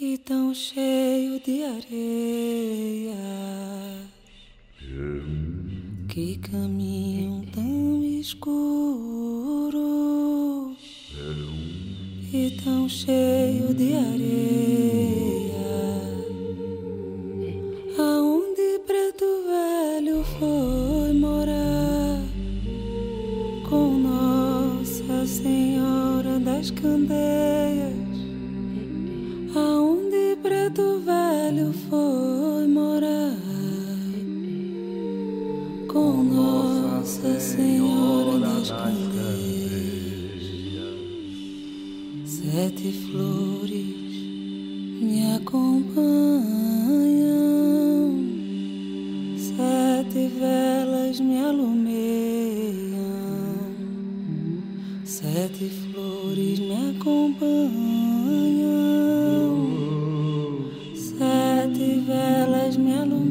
[0.00, 3.14] e tão cheio de areia.
[6.08, 9.54] Que caminho tão escuro
[12.32, 15.50] e tão cheio de areia.
[17.98, 22.22] Aonde preto velho foi morar
[23.68, 27.59] com Nossa Senhora das Candeias?
[30.42, 33.36] Preto velho foi morar
[35.86, 39.60] com Nossa Senhora das Candeias?
[42.24, 44.00] Sete flores
[45.02, 46.40] me acompanham,
[49.36, 52.96] sete velas me alumeiam,
[55.04, 57.89] sete flores me acompanham,
[61.72, 63.30] sete velas me alumeiam.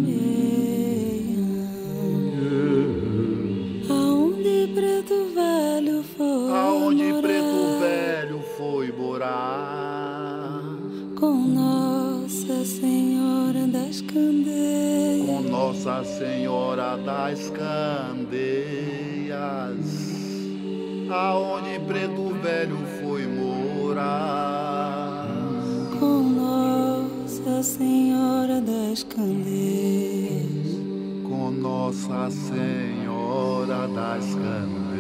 [3.89, 7.21] Aonde preto velho foi Aonde morar?
[7.21, 10.61] preto velho foi morar
[11.19, 15.25] Com Nossa Senhora das Candeias.
[15.25, 18.09] com Nossa Senhora das Candeias.
[27.80, 30.43] Senhora das Candeias.
[31.23, 34.99] com Nossa Senhora das Candeias.